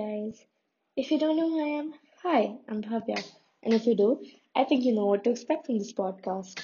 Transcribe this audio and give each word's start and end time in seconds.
guys? 0.00 0.44
If 0.96 1.10
you 1.10 1.18
don't 1.18 1.36
know 1.36 1.48
who 1.50 1.60
I 1.60 1.68
am, 1.80 1.92
hi, 2.22 2.56
I'm 2.68 2.82
Bhavya. 2.82 3.22
And 3.62 3.74
if 3.74 3.86
you 3.86 3.94
do, 3.96 4.24
I 4.54 4.64
think 4.64 4.84
you 4.84 4.94
know 4.94 5.06
what 5.06 5.24
to 5.24 5.30
expect 5.30 5.66
from 5.66 5.78
this 5.78 5.92
podcast. 5.92 6.60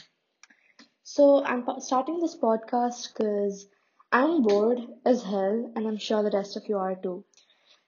So, 1.05 1.43
I'm 1.43 1.65
starting 1.81 2.21
this 2.21 2.37
podcast 2.37 3.09
because 3.13 3.67
I'm 4.13 4.43
bored 4.43 4.81
as 5.07 5.23
hell, 5.23 5.73
and 5.75 5.87
I'm 5.87 5.97
sure 5.97 6.23
the 6.23 6.37
rest 6.37 6.57
of 6.59 6.69
you 6.69 6.77
are 6.77 6.97
too. 6.97 7.25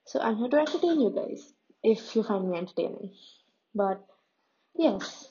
So, 0.05 0.19
I'm 0.19 0.37
here 0.37 0.49
to 0.49 0.59
entertain 0.59 1.01
you 1.01 1.11
guys, 1.11 1.53
if 1.83 2.15
you 2.15 2.23
find 2.23 2.49
me 2.49 2.57
entertaining. 2.57 3.13
But, 3.75 4.05
yes. 4.75 5.29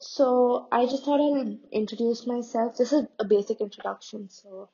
So, 0.00 0.68
I 0.70 0.84
just 0.84 1.04
thought 1.04 1.20
I'd 1.20 1.58
introduce 1.72 2.26
myself. 2.26 2.76
This 2.76 2.92
is 2.92 3.06
a 3.18 3.24
basic 3.24 3.62
introduction, 3.62 4.28
so 4.28 4.68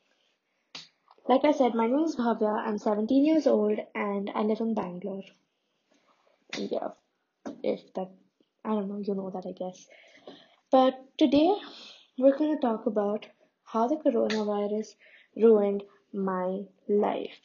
like 1.28 1.44
I 1.44 1.52
said, 1.52 1.74
my 1.74 1.86
name 1.86 2.04
is 2.04 2.16
Bhavya. 2.16 2.66
I'm 2.66 2.78
17 2.78 3.24
years 3.24 3.46
old 3.46 3.78
and 3.94 4.30
I 4.34 4.42
live 4.42 4.60
in 4.60 4.72
Bangalore. 4.72 5.24
Yeah, 6.56 6.88
if 7.62 7.92
that, 7.94 8.10
I 8.64 8.70
don't 8.70 8.88
know, 8.88 8.98
you 8.98 9.14
know 9.14 9.28
that, 9.30 9.44
I 9.46 9.52
guess. 9.52 9.86
But 10.70 10.94
today, 11.18 11.54
we're 12.18 12.36
going 12.36 12.54
to 12.54 12.60
talk 12.60 12.86
about 12.86 13.26
how 13.62 13.88
the 13.88 13.96
coronavirus 13.96 14.94
ruined 15.36 15.82
my 16.14 16.62
life. 16.88 17.38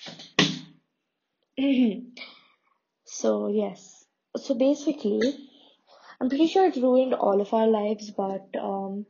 so, 3.04 3.48
yes. 3.50 4.06
So, 4.38 4.56
basically, 4.56 5.50
I'm 6.22 6.30
pretty 6.30 6.48
sure 6.48 6.68
it 6.68 6.78
ruined 6.78 7.14
all 7.14 7.42
of 7.42 7.54
our 7.54 7.68
lives, 7.68 8.12
but 8.12 8.48
um, 8.58 9.06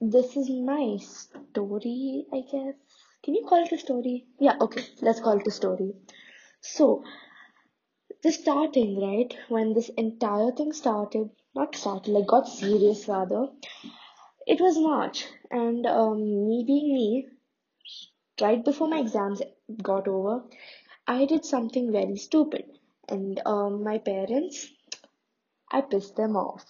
this 0.00 0.34
is 0.34 0.48
my 0.48 0.96
story, 0.96 2.24
I 2.32 2.40
guess. 2.50 3.03
Can 3.24 3.34
you 3.34 3.44
call 3.44 3.64
it 3.64 3.72
a 3.72 3.78
story? 3.78 4.26
Yeah, 4.38 4.56
okay, 4.60 4.84
let's 5.00 5.18
call 5.18 5.40
it 5.40 5.46
a 5.48 5.50
story. 5.50 5.94
So, 6.60 7.02
the 8.22 8.30
starting, 8.30 9.00
right, 9.00 9.34
when 9.48 9.72
this 9.72 9.88
entire 9.88 10.52
thing 10.52 10.72
started, 10.72 11.30
not 11.54 11.74
started, 11.74 12.12
like 12.12 12.26
got 12.26 12.46
serious 12.46 13.08
rather, 13.08 13.48
it 14.46 14.60
was 14.60 14.78
March, 14.78 15.26
and 15.50 15.86
um, 15.86 16.48
me 16.48 16.64
being 16.66 16.94
me, 16.94 17.28
right 18.40 18.64
before 18.64 18.88
my 18.88 18.98
exams 19.00 19.42
got 19.82 20.06
over, 20.06 20.44
I 21.06 21.24
did 21.24 21.44
something 21.44 21.92
very 21.92 22.16
stupid, 22.16 22.78
and 23.08 23.40
um, 23.46 23.82
my 23.82 23.98
parents, 23.98 24.68
I 25.70 25.82
pissed 25.82 26.16
them 26.16 26.36
off. 26.36 26.64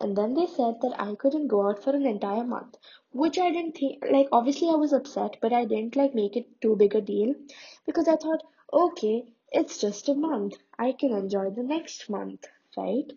And 0.00 0.16
then 0.16 0.34
they 0.34 0.46
said 0.46 0.80
that 0.82 0.94
I 0.98 1.14
couldn't 1.14 1.48
go 1.48 1.68
out 1.68 1.82
for 1.82 1.96
an 1.96 2.04
entire 2.04 2.44
month, 2.44 2.76
which 3.12 3.38
I 3.38 3.50
didn't 3.50 3.76
think, 3.76 4.04
like, 4.10 4.28
obviously 4.30 4.68
I 4.68 4.74
was 4.74 4.92
upset, 4.92 5.38
but 5.40 5.52
I 5.52 5.64
didn't, 5.64 5.96
like, 5.96 6.14
make 6.14 6.36
it 6.36 6.60
too 6.60 6.76
big 6.76 6.94
a 6.94 7.00
deal 7.00 7.34
because 7.86 8.06
I 8.06 8.16
thought, 8.16 8.42
okay, 8.72 9.24
it's 9.50 9.78
just 9.78 10.08
a 10.08 10.14
month. 10.14 10.56
I 10.78 10.92
can 10.92 11.12
enjoy 11.12 11.50
the 11.50 11.62
next 11.62 12.10
month, 12.10 12.46
right? 12.76 13.10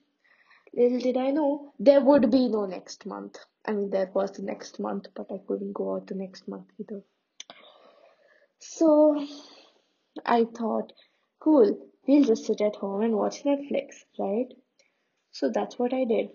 Little 0.74 1.00
did 1.00 1.18
I 1.18 1.32
know, 1.32 1.74
there 1.80 2.02
would 2.02 2.32
be 2.32 2.48
no 2.48 2.66
next 2.66 3.06
month. 3.06 3.38
I 3.66 3.74
mean, 3.74 3.90
there 3.90 4.10
was 4.14 4.32
the 4.32 4.44
next 4.44 4.80
month, 4.80 5.08
but 5.14 5.32
I 5.32 5.40
couldn't 5.46 5.74
go 5.74 5.96
out 5.96 6.08
the 6.08 6.16
next 6.16 6.48
month 6.48 6.68
either. 6.80 7.04
So 8.60 9.26
I 10.26 10.46
thought, 10.46 10.94
cool, 11.40 11.78
we'll 12.08 12.24
just 12.24 12.46
sit 12.46 12.62
at 12.62 12.76
home 12.78 13.02
and 13.02 13.16
watch 13.16 13.44
Netflix, 13.44 14.06
right? 14.18 14.54
So 15.32 15.50
that's 15.50 15.78
what 15.78 15.94
I 15.94 16.06
did. 16.06 16.30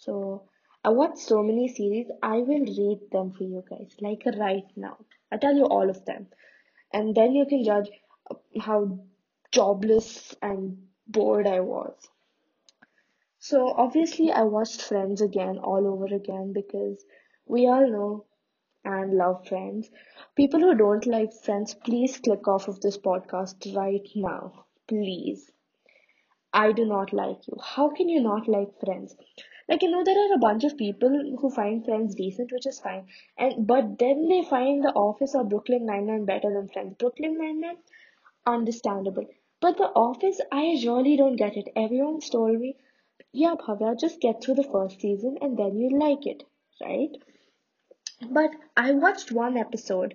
So 0.00 0.48
I 0.84 0.90
watched 0.90 1.18
so 1.18 1.42
many 1.42 1.66
series. 1.68 2.08
I 2.22 2.38
will 2.38 2.64
rate 2.64 3.10
them 3.10 3.32
for 3.32 3.42
you 3.42 3.64
guys, 3.68 3.94
like 4.00 4.22
right 4.38 4.64
now. 4.76 4.96
I 5.32 5.36
tell 5.36 5.56
you 5.56 5.64
all 5.64 5.90
of 5.90 6.04
them, 6.04 6.28
and 6.92 7.14
then 7.14 7.34
you 7.34 7.46
can 7.46 7.64
judge 7.64 7.90
uh, 8.30 8.36
how 8.60 9.00
jobless 9.50 10.34
and 10.40 10.86
bored 11.06 11.46
I 11.48 11.60
was. 11.60 11.96
So 13.40 13.72
obviously, 13.76 14.30
I 14.30 14.42
watched 14.42 14.82
Friends 14.82 15.20
again, 15.20 15.58
all 15.58 15.86
over 15.86 16.06
again, 16.14 16.52
because 16.52 17.04
we 17.46 17.66
all 17.66 17.90
know 17.90 18.26
and 18.84 19.14
love 19.14 19.46
Friends. 19.48 19.90
People 20.36 20.60
who 20.60 20.76
don't 20.76 21.06
like 21.06 21.32
Friends, 21.32 21.74
please 21.74 22.18
click 22.18 22.46
off 22.46 22.68
of 22.68 22.80
this 22.80 22.96
podcast 22.98 23.74
right 23.74 24.08
now, 24.14 24.66
please. 24.86 25.50
I 26.52 26.72
do 26.72 26.84
not 26.84 27.12
like 27.12 27.46
you. 27.48 27.56
How 27.62 27.90
can 27.90 28.08
you 28.08 28.20
not 28.20 28.48
like 28.48 28.78
Friends? 28.84 29.16
Like 29.68 29.82
you 29.82 29.90
know, 29.90 30.02
there 30.02 30.18
are 30.18 30.34
a 30.34 30.38
bunch 30.38 30.64
of 30.64 30.76
people 30.76 31.36
who 31.40 31.50
find 31.50 31.84
Friends 31.84 32.14
decent, 32.14 32.50
which 32.50 32.66
is 32.66 32.80
fine, 32.80 33.06
and 33.36 33.66
but 33.66 33.98
then 33.98 34.28
they 34.28 34.42
find 34.42 34.82
The 34.82 34.92
Office 34.94 35.34
or 35.34 35.44
Brooklyn 35.44 35.86
Nine 35.86 36.06
Nine 36.06 36.24
better 36.24 36.52
than 36.52 36.68
Friends. 36.68 36.96
Brooklyn 36.98 37.38
Nine 37.38 37.60
Nine, 37.60 37.76
understandable, 38.46 39.26
but 39.60 39.76
The 39.76 39.90
Office, 39.90 40.40
I 40.50 40.80
really 40.84 41.16
don't 41.16 41.36
get 41.36 41.56
it. 41.56 41.68
Everyone's 41.76 42.30
told 42.30 42.58
me, 42.58 42.76
yeah, 43.32 43.54
Bhavya, 43.54 43.98
just 44.00 44.20
get 44.20 44.42
through 44.42 44.54
the 44.54 44.64
first 44.64 45.00
season 45.00 45.38
and 45.40 45.56
then 45.58 45.76
you'll 45.76 45.98
like 45.98 46.26
it, 46.26 46.44
right? 46.80 47.10
But 48.30 48.50
I 48.76 48.92
watched 48.92 49.32
one 49.32 49.56
episode. 49.56 50.14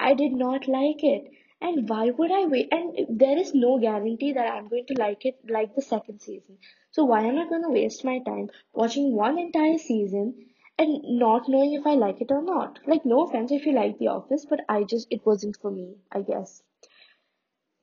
I 0.00 0.14
did 0.14 0.32
not 0.32 0.66
like 0.66 1.04
it. 1.04 1.30
And 1.64 1.88
why 1.88 2.10
would 2.10 2.30
I 2.30 2.44
wait? 2.44 2.68
And 2.70 3.18
there 3.18 3.38
is 3.38 3.54
no 3.54 3.78
guarantee 3.78 4.34
that 4.34 4.52
I'm 4.52 4.68
going 4.68 4.84
to 4.84 5.00
like 5.00 5.24
it 5.24 5.38
like 5.48 5.74
the 5.74 5.80
second 5.80 6.20
season. 6.20 6.58
So 6.90 7.04
why 7.04 7.22
am 7.22 7.38
I 7.38 7.48
going 7.48 7.62
to 7.62 7.70
waste 7.70 8.04
my 8.04 8.18
time 8.18 8.50
watching 8.74 9.16
one 9.16 9.38
entire 9.38 9.78
season 9.78 10.34
and 10.76 11.02
not 11.02 11.48
knowing 11.48 11.72
if 11.72 11.86
I 11.86 11.94
like 11.94 12.20
it 12.20 12.30
or 12.30 12.42
not? 12.42 12.80
Like, 12.86 13.06
no 13.06 13.24
offense 13.24 13.50
if 13.50 13.64
you 13.64 13.72
like 13.72 13.98
The 13.98 14.08
Office, 14.08 14.44
but 14.44 14.60
I 14.68 14.84
just, 14.84 15.06
it 15.10 15.24
wasn't 15.24 15.56
for 15.56 15.70
me, 15.70 15.94
I 16.12 16.20
guess. 16.20 16.62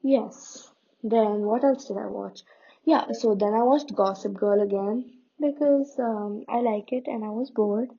Yes. 0.03 0.71
Then 1.01 1.41
what 1.41 1.63
else 1.63 1.85
did 1.85 1.97
I 1.97 2.05
watch? 2.05 2.41
Yeah, 2.85 3.11
so 3.13 3.33
then 3.33 3.55
I 3.55 3.63
watched 3.63 3.95
Gossip 3.95 4.35
Girl 4.35 4.61
again 4.61 5.11
because 5.39 5.97
um, 5.97 6.45
I 6.47 6.59
like 6.59 6.93
it 6.93 7.07
and 7.07 7.25
I 7.25 7.29
was 7.29 7.49
bored. 7.49 7.89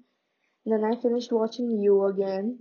Then 0.65 0.85
I 0.85 0.95
finished 0.95 1.33
watching 1.33 1.83
You 1.83 2.05
again. 2.05 2.61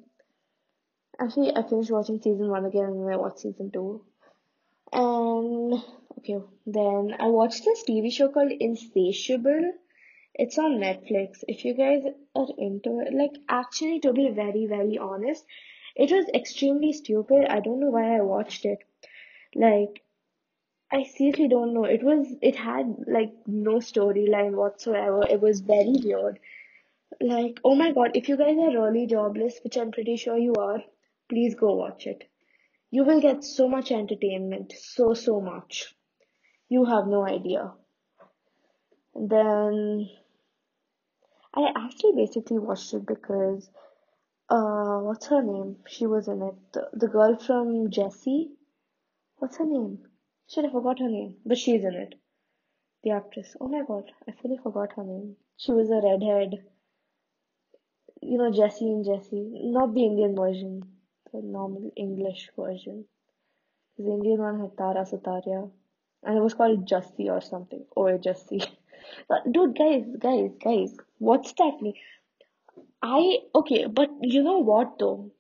Actually, 1.22 1.56
I 1.56 1.62
finished 1.62 1.92
watching 1.92 2.20
season 2.20 2.50
one 2.50 2.66
again 2.66 2.86
and 2.86 3.14
I 3.14 3.16
watched 3.16 3.42
season 3.42 3.70
two. 3.70 4.04
And 4.92 5.74
okay, 6.18 6.40
then 6.66 7.16
I 7.20 7.28
watched 7.28 7.64
this 7.64 7.84
TV 7.84 8.12
show 8.12 8.30
called 8.30 8.52
Insatiable. 8.52 9.74
It's 10.34 10.58
on 10.58 10.80
Netflix. 10.80 11.44
If 11.48 11.64
you 11.64 11.76
guys 11.76 12.04
are 12.34 12.48
into 12.58 13.02
it, 13.02 13.14
like 13.14 13.36
actually 13.48 14.00
to 14.00 14.14
be 14.14 14.32
very, 14.32 14.66
very 14.66 14.98
honest, 14.98 15.46
it 15.96 16.12
was 16.12 16.26
extremely 16.34 16.92
stupid. 16.92 17.46
I 17.46 17.60
don't 17.60 17.80
know 17.80 17.92
why 17.92 18.18
I 18.18 18.22
watched 18.22 18.66
it. 18.66 18.80
Like 19.54 20.02
I 20.92 21.04
seriously 21.04 21.50
don't 21.50 21.76
know. 21.76 21.84
It 21.84 22.02
was 22.02 22.36
it 22.42 22.56
had 22.56 22.96
like 23.06 23.32
no 23.46 23.76
storyline 23.76 24.54
whatsoever. 24.54 25.22
It 25.30 25.40
was 25.40 25.60
very 25.60 25.94
weird. 26.04 26.40
Like, 27.20 27.60
oh 27.64 27.76
my 27.76 27.92
god, 27.92 28.12
if 28.16 28.28
you 28.28 28.38
guys 28.38 28.58
are 28.58 28.82
really 28.90 29.06
jobless, 29.06 29.60
which 29.64 29.78
I'm 29.78 29.92
pretty 29.92 30.16
sure 30.18 30.38
you 30.38 30.56
are, 30.56 30.84
please 31.32 31.56
go 31.56 31.74
watch 31.76 32.06
it. 32.08 32.30
You 32.92 33.06
will 33.06 33.22
get 33.22 33.44
so 33.46 33.70
much 33.70 33.92
entertainment. 33.92 34.74
So, 34.78 35.14
so 35.14 35.40
much. 35.40 35.96
You 36.68 36.84
have 36.86 37.08
no 37.08 37.26
idea. 37.26 37.72
Then 39.16 40.10
I 41.54 41.72
actually 41.76 42.14
basically 42.18 42.60
watched 42.60 42.94
it 42.94 43.06
because 43.06 43.70
uh 44.50 45.00
what's 45.08 45.28
her 45.28 45.42
name? 45.42 45.78
She 45.88 46.06
was 46.06 46.28
in 46.28 46.42
it. 46.42 46.56
The, 46.74 46.90
the 46.94 47.08
girl 47.08 47.38
from 47.38 47.90
Jessie. 47.90 48.52
What's 49.38 49.58
her 49.58 49.66
name? 49.66 50.00
Should 50.50 50.66
I 50.66 50.72
forgot 50.72 51.00
her 51.00 51.10
name, 51.10 51.36
but 51.46 51.58
she's 51.58 51.84
in 51.84 51.94
it. 51.94 52.16
The 53.04 53.12
actress. 53.12 53.56
Oh 53.60 53.70
my 53.70 53.84
god, 53.88 54.12
I 54.28 54.34
fully 54.34 54.58
forgot 54.62 54.94
her 54.98 55.04
name. 55.04 55.36
She 55.58 55.72
was 55.72 55.90
a 55.90 56.02
redhead. 56.08 56.64
You 58.22 58.38
know 58.38 58.52
Jessie 58.52 58.92
and 58.92 59.06
Jessie, 59.06 59.50
not 59.78 59.94
the 59.94 60.06
Indian 60.06 60.36
version, 60.36 60.84
the 61.34 61.42
normal 61.42 61.92
English 61.96 62.50
version. 62.58 63.06
The 63.98 64.12
Indian 64.12 64.40
one 64.40 64.60
had 64.60 64.78
Tara 64.78 65.06
Sutaria, 65.06 65.70
and 66.24 66.38
it 66.38 66.42
was 66.42 66.54
called 66.54 66.86
Jussie 66.88 67.30
or 67.30 67.42
something. 67.42 67.86
Oh, 67.96 68.18
Jussie. 68.18 68.66
Dude, 69.52 69.78
guys, 69.78 70.06
guys, 70.20 70.52
guys, 70.64 70.98
what's 71.18 71.54
that 71.54 71.82
name? 71.82 71.94
I 73.02 73.40
okay, 73.56 73.86
but 73.88 74.10
you 74.22 74.44
know 74.44 74.60
what 74.60 75.00
though? 75.00 75.32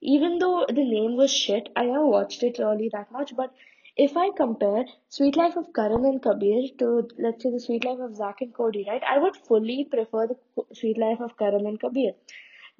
Even 0.00 0.38
though 0.38 0.64
the 0.68 0.84
name 0.84 1.16
was 1.16 1.32
shit, 1.32 1.68
I 1.76 1.84
never 1.84 2.06
watched 2.06 2.42
it 2.42 2.58
really 2.58 2.88
that 2.92 3.12
much. 3.12 3.36
But 3.36 3.52
if 3.96 4.16
I 4.16 4.30
compare 4.30 4.84
Suite 5.10 5.36
Life 5.36 5.56
of 5.56 5.72
Karan 5.74 6.06
and 6.06 6.22
Kabir 6.22 6.68
to 6.78 7.08
let's 7.18 7.42
say 7.42 7.50
the 7.50 7.60
Suite 7.60 7.84
Life 7.84 7.98
of 8.00 8.16
Zack 8.16 8.40
and 8.40 8.54
Cody, 8.54 8.86
right? 8.88 9.02
I 9.06 9.18
would 9.18 9.36
fully 9.36 9.84
prefer 9.84 10.26
the 10.28 10.64
Suite 10.72 10.98
Life 10.98 11.20
of 11.20 11.36
Karan 11.36 11.66
and 11.66 11.78
Kabir. 11.78 12.12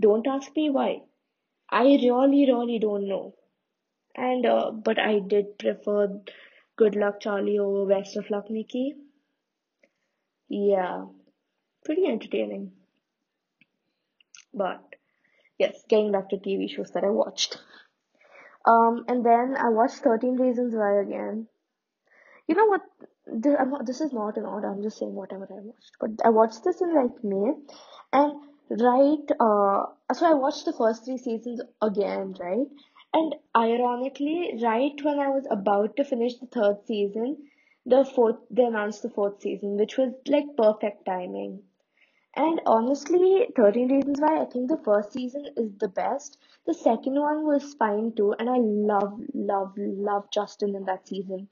Don't 0.00 0.26
ask 0.26 0.56
me 0.56 0.70
why. 0.70 1.02
I 1.70 1.82
really, 1.84 2.46
really 2.46 2.78
don't 2.78 3.08
know. 3.08 3.34
And 4.14 4.44
uh, 4.44 4.72
but 4.72 4.98
I 4.98 5.20
did 5.20 5.58
prefer 5.58 6.20
Good 6.76 6.96
Luck 6.96 7.20
Charlie 7.20 7.58
over 7.58 7.86
Best 7.86 8.16
of 8.16 8.28
Luck 8.28 8.50
Nikki. 8.50 8.94
Yeah, 10.48 11.04
pretty 11.84 12.06
entertaining. 12.06 12.72
But 14.52 14.82
yes, 15.58 15.84
getting 15.88 16.10
back 16.10 16.30
to 16.30 16.36
TV 16.36 16.68
shows 16.68 16.90
that 16.90 17.04
I 17.04 17.10
watched. 17.10 17.58
Um, 18.64 19.04
and 19.08 19.24
then 19.24 19.56
I 19.56 19.68
watched 19.68 19.98
13 19.98 20.36
Reasons 20.36 20.74
Why 20.74 21.00
again. 21.00 21.46
You 22.48 22.56
know 22.56 22.66
what? 22.66 22.82
This, 23.26 23.54
I'm 23.58 23.70
not, 23.70 23.86
this 23.86 24.00
is 24.00 24.12
not 24.12 24.36
an 24.36 24.44
order. 24.44 24.68
I'm 24.68 24.82
just 24.82 24.98
saying 24.98 25.14
whatever 25.14 25.46
I 25.48 25.60
watched. 25.60 25.92
But 26.00 26.10
I 26.24 26.30
watched 26.30 26.64
this 26.64 26.80
in 26.80 26.94
like 26.94 27.22
May, 27.22 27.52
and 28.12 28.32
right. 28.70 29.30
Uh, 29.38 29.86
so 30.12 30.26
I 30.26 30.34
watched 30.34 30.64
the 30.64 30.72
first 30.72 31.04
three 31.04 31.18
seasons 31.18 31.60
again, 31.80 32.34
right? 32.40 32.66
And 33.14 33.34
ironically, 33.56 34.58
right 34.62 35.00
when 35.02 35.18
I 35.18 35.28
was 35.28 35.46
about 35.50 35.96
to 35.96 36.04
finish 36.04 36.36
the 36.38 36.46
third 36.46 36.84
season, 36.86 37.48
the 37.86 38.04
fourth 38.04 38.36
they 38.50 38.64
announced 38.64 39.02
the 39.02 39.10
fourth 39.10 39.40
season, 39.40 39.76
which 39.76 39.96
was 39.96 40.12
like 40.26 40.56
perfect 40.56 41.06
timing. 41.06 41.62
And 42.34 42.60
honestly, 42.66 43.48
13 43.56 43.88
Reasons 43.90 44.20
Why, 44.20 44.42
I 44.42 44.46
think 44.46 44.68
the 44.68 44.76
first 44.78 45.12
season 45.12 45.46
is 45.56 45.76
the 45.78 45.88
best. 45.88 46.38
The 46.66 46.74
second 46.74 47.20
one 47.20 47.46
was 47.46 47.74
fine 47.74 48.12
too, 48.12 48.32
and 48.38 48.50
I 48.50 48.58
love, 48.58 49.20
love, 49.34 49.74
love 49.76 50.30
Justin 50.30 50.74
in 50.74 50.84
that 50.86 51.08
season. 51.08 51.48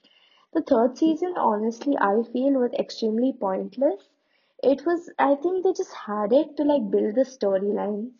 The 0.53 0.61
third 0.61 0.97
season, 0.97 1.35
honestly, 1.37 1.97
I 1.97 2.23
feel 2.23 2.53
was 2.59 2.73
extremely 2.73 3.33
pointless. 3.33 4.09
It 4.63 4.85
was, 4.85 5.09
I 5.19 5.35
think 5.35 5.63
they 5.63 5.73
just 5.73 5.93
had 5.93 6.33
it 6.33 6.57
to 6.57 6.63
like 6.63 6.89
build 6.91 7.15
the 7.15 7.21
storyline. 7.21 8.11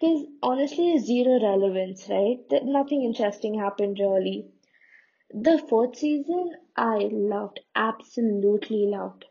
Because 0.00 0.26
honestly, 0.42 0.96
zero 0.98 1.40
relevance, 1.40 2.08
right? 2.08 2.38
That 2.50 2.64
nothing 2.64 3.02
interesting 3.02 3.54
happened 3.58 3.98
really. 3.98 4.48
The 5.34 5.58
fourth 5.58 5.96
season, 5.96 6.54
I 6.76 7.08
loved, 7.12 7.60
absolutely 7.74 8.86
loved. 8.86 9.26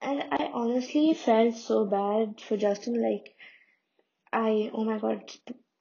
And 0.00 0.24
I 0.32 0.50
honestly 0.52 1.14
felt 1.14 1.54
so 1.54 1.84
bad 1.84 2.40
for 2.40 2.56
Justin. 2.56 3.00
Like, 3.02 3.34
I, 4.32 4.70
oh 4.74 4.84
my 4.84 4.98
god, 4.98 5.32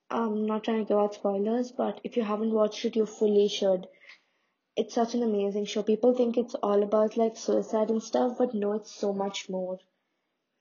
I'm 0.09 0.45
not 0.45 0.63
trying 0.65 0.85
to 0.85 0.87
give 0.87 0.97
out 0.97 1.15
spoilers, 1.15 1.71
but 1.71 1.99
if 2.03 2.15
you 2.15 2.23
haven't 2.23 2.53
watched 2.53 2.85
it, 2.85 2.95
you 2.95 3.05
fully 3.05 3.47
should. 3.47 3.87
It's 4.75 4.93
such 4.93 5.15
an 5.15 5.23
amazing 5.23 5.65
show. 5.65 5.83
People 5.83 6.13
think 6.13 6.37
it's 6.37 6.55
all 6.55 6.83
about 6.83 7.17
like 7.17 7.37
suicide 7.37 7.89
and 7.89 8.03
stuff, 8.03 8.37
but 8.37 8.53
no, 8.53 8.73
it's 8.73 8.91
so 8.93 9.13
much 9.13 9.49
more. 9.49 9.79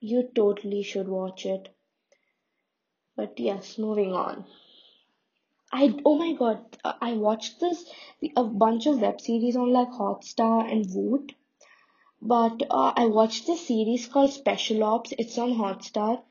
You 0.01 0.31
totally 0.35 0.83
should 0.83 1.09
watch 1.09 1.45
it. 1.47 1.74
But 3.17 3.39
yes, 3.41 3.79
moving 3.79 4.13
on. 4.13 4.45
I, 5.73 5.95
oh 6.05 6.17
my 6.17 6.33
god, 6.33 6.65
I 6.85 7.15
watched 7.15 7.61
this, 7.61 7.85
a 8.37 8.45
bunch 8.45 8.87
of 8.87 9.01
web 9.01 9.21
series 9.21 9.57
on 9.57 9.73
like 9.73 9.91
Hotstar 9.91 10.71
and 10.71 10.87
Voot. 10.89 11.33
But 12.23 12.63
uh, 12.71 12.93
I 12.97 13.07
watched 13.07 13.47
this 13.47 13.67
series 13.67 14.07
called 14.09 14.31
Special 14.33 14.83
Ops. 14.85 15.13
It's 15.19 15.37
on 15.39 15.55
Hotstar. 15.55 16.23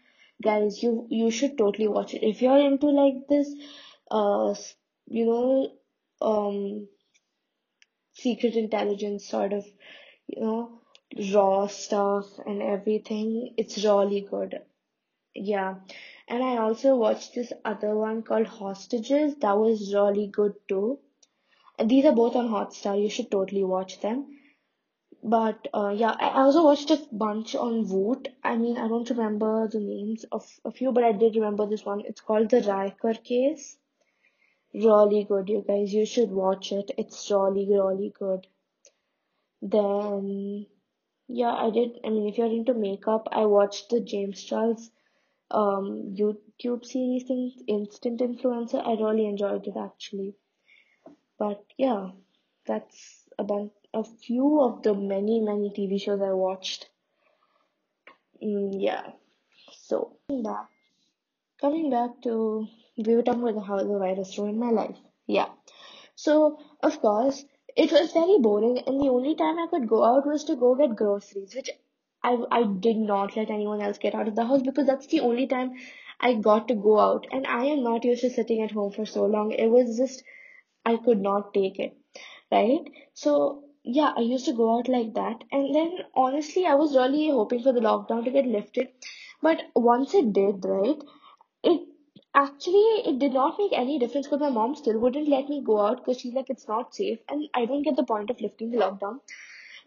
Guys, 0.41 0.81
you 0.83 1.07
you 1.09 1.30
should 1.31 1.57
totally 1.57 1.88
watch 1.88 2.13
it. 2.13 2.24
If 2.24 2.41
you're 2.41 2.59
into 2.59 2.88
like 2.88 3.27
this, 3.29 3.53
uh, 4.09 4.56
you 5.06 5.25
know, 5.25 5.71
um, 6.21 6.88
secret 8.13 8.56
intelligence 8.56 9.27
sort 9.27 9.53
of, 9.53 9.65
you 10.27 10.41
know, 10.41 10.81
raw 11.33 11.68
stuff 11.68 12.25
and 12.45 12.62
everything, 12.62 13.53
it's 13.57 13.83
really 13.83 14.21
good. 14.21 14.59
Yeah. 15.36 15.75
And 16.27 16.43
I 16.43 16.57
also 16.57 16.95
watched 16.95 17.35
this 17.35 17.53
other 17.63 17.95
one 17.95 18.23
called 18.23 18.47
Hostages. 18.47 19.35
That 19.37 19.57
was 19.57 19.93
really 19.93 20.27
good 20.27 20.55
too. 20.67 20.99
And 21.79 21.89
these 21.89 22.05
are 22.05 22.11
both 22.15 22.35
on 22.35 22.49
Hotstar. 22.49 23.01
You 23.01 23.09
should 23.09 23.31
totally 23.31 23.63
watch 23.63 23.99
them. 23.99 24.39
But 25.23 25.69
uh, 25.73 25.93
yeah, 25.95 26.15
I 26.19 26.41
also 26.41 26.63
watched 26.65 26.91
a 26.91 27.01
bunch 27.11 27.55
on 27.55 27.85
Voot. 27.85 28.27
I 28.43 28.57
mean, 28.57 28.77
I 28.77 28.87
don't 28.89 29.09
remember 29.09 29.69
the 29.69 29.79
names 29.79 30.25
of 30.31 30.45
a 30.65 30.71
few, 30.71 30.91
but 30.91 31.05
I 31.05 31.13
did 31.13 31.35
remember 31.35 31.65
this 31.65 31.85
one. 31.85 32.01
It's 32.01 32.21
called 32.21 32.49
the 32.49 32.61
Raikar 32.61 33.23
case. 33.23 33.77
Really 34.73 35.23
good, 35.23 35.47
you 35.49 35.63
guys. 35.65 35.93
You 35.93 36.05
should 36.05 36.31
watch 36.31 36.71
it. 36.73 36.91
It's 36.97 37.31
really, 37.31 37.67
really 37.69 38.13
good. 38.19 38.47
Then, 39.61 40.67
yeah, 41.27 41.53
I 41.53 41.69
did. 41.69 41.99
I 42.03 42.09
mean, 42.09 42.27
if 42.27 42.37
you're 42.37 42.47
into 42.47 42.73
makeup, 42.73 43.29
I 43.31 43.45
watched 43.45 43.89
the 43.89 44.01
James 44.01 44.43
Charles 44.43 44.91
um 45.51 46.15
YouTube 46.15 46.85
series 46.85 47.29
Instant 47.67 48.21
Influencer. 48.21 48.85
I 48.85 48.93
really 49.01 49.25
enjoyed 49.27 49.67
it 49.67 49.77
actually. 49.77 50.35
But 51.37 51.63
yeah, 51.77 52.09
that's 52.65 53.29
about 53.37 53.71
a 53.93 54.03
few 54.03 54.59
of 54.61 54.81
the 54.81 54.95
many, 54.95 55.41
many 55.41 55.69
TV 55.69 55.99
shows 55.99 56.21
I 56.21 56.33
watched. 56.33 56.89
Mm, 58.43 58.75
yeah. 58.79 59.11
So 59.71 60.17
coming 60.27 60.43
back, 60.43 60.69
coming 61.61 61.89
back 61.89 62.21
to 62.23 62.67
we 62.97 63.15
were 63.15 63.23
talking 63.23 63.47
about 63.47 63.65
how 63.67 63.77
the 63.79 63.99
virus 63.99 64.37
ruined 64.37 64.59
my 64.59 64.71
life. 64.71 64.97
Yeah. 65.27 65.49
So 66.15 66.59
of 66.83 66.99
course 67.01 67.45
it 67.75 67.91
was 67.91 68.13
very 68.13 68.39
boring, 68.39 68.79
and 68.87 69.01
the 69.01 69.09
only 69.09 69.35
time 69.35 69.59
I 69.59 69.67
could 69.67 69.87
go 69.87 70.03
out 70.03 70.25
was 70.27 70.43
to 70.45 70.55
go 70.55 70.75
get 70.75 70.95
groceries, 70.95 71.55
which 71.55 71.69
I 72.23 72.37
I 72.51 72.63
did 72.63 72.97
not 72.97 73.35
let 73.35 73.49
anyone 73.51 73.81
else 73.81 73.97
get 73.99 74.15
out 74.15 74.27
of 74.27 74.35
the 74.35 74.45
house 74.45 74.63
because 74.63 74.87
that's 74.87 75.07
the 75.07 75.19
only 75.19 75.47
time 75.47 75.73
I 76.19 76.33
got 76.35 76.67
to 76.69 76.75
go 76.75 76.99
out, 76.99 77.27
and 77.31 77.45
I 77.45 77.65
am 77.65 77.83
not 77.83 78.05
used 78.05 78.21
to 78.21 78.29
sitting 78.31 78.61
at 78.61 78.71
home 78.71 78.91
for 78.91 79.05
so 79.05 79.25
long. 79.25 79.51
It 79.51 79.67
was 79.69 79.97
just 79.97 80.23
I 80.85 80.97
could 80.97 81.21
not 81.21 81.53
take 81.53 81.79
it, 81.79 81.97
right? 82.51 82.89
So 83.13 83.63
yeah, 83.83 84.13
I 84.17 84.21
used 84.21 84.45
to 84.45 84.53
go 84.53 84.77
out 84.77 84.87
like 84.87 85.13
that, 85.15 85.43
and 85.51 85.75
then 85.75 85.99
honestly, 86.15 86.65
I 86.65 86.75
was 86.75 86.95
really 86.95 87.29
hoping 87.29 87.61
for 87.63 87.73
the 87.73 87.81
lockdown 87.81 88.23
to 88.25 88.31
get 88.31 88.47
lifted, 88.47 88.89
but 89.41 89.63
once 89.75 90.13
it 90.13 90.33
did, 90.33 90.63
right? 90.65 91.01
It 91.63 91.81
actually 92.35 92.89
it 93.11 93.19
did 93.19 93.33
not 93.33 93.57
make 93.57 93.73
any 93.73 93.99
difference 93.99 94.27
because 94.27 94.39
my 94.39 94.49
mom 94.49 94.75
still 94.75 94.99
wouldn't 94.99 95.27
let 95.27 95.49
me 95.49 95.61
go 95.61 95.81
out 95.81 95.97
because 95.97 96.21
she's 96.21 96.33
like 96.33 96.49
it's 96.49 96.67
not 96.67 96.95
safe, 96.95 97.19
and 97.29 97.49
I 97.53 97.65
don't 97.65 97.83
get 97.83 97.97
the 97.97 98.05
point 98.05 98.29
of 98.29 98.39
lifting 98.41 98.71
the 98.71 98.77
lockdown 98.77 99.19